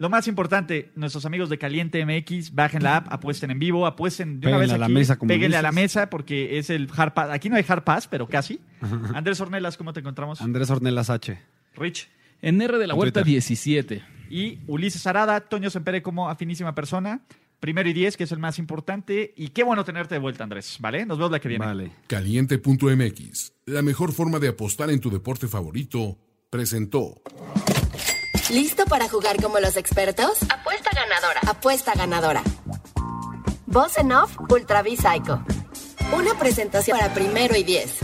[0.00, 4.38] Lo más importante, nuestros amigos de Caliente MX, bajen la app, apuesten en vivo, apuesten
[4.38, 6.88] de una Péguenle vez a la mesa, como péguenle a la mesa porque es el
[6.96, 7.30] hard pass.
[7.30, 8.60] Aquí no hay hard pass, pero casi.
[9.14, 10.40] Andrés Ornelas, ¿cómo te encontramos?
[10.40, 11.40] Andrés Ornelas H.
[11.74, 12.08] Rich.
[12.42, 13.32] En R de la En Huerta Twitter.
[13.32, 14.04] 17.
[14.30, 17.22] Y Ulises Arada, Toño Sempere como afinísima persona.
[17.58, 19.34] Primero y diez, que es el más importante.
[19.36, 20.76] Y qué bueno tenerte de vuelta, Andrés.
[20.78, 21.06] ¿Vale?
[21.06, 21.66] Nos vemos la que viene.
[21.66, 21.90] Vale.
[22.06, 26.16] Caliente.mx, la mejor forma de apostar en tu deporte favorito,
[26.50, 27.20] presentó.
[28.50, 30.38] ¿Listo para jugar como los expertos?
[30.48, 31.40] Apuesta ganadora.
[31.46, 32.42] Apuesta ganadora.
[33.66, 35.42] Voz en off Ultra Psycho.
[36.12, 37.98] Una presentación para primero y diez.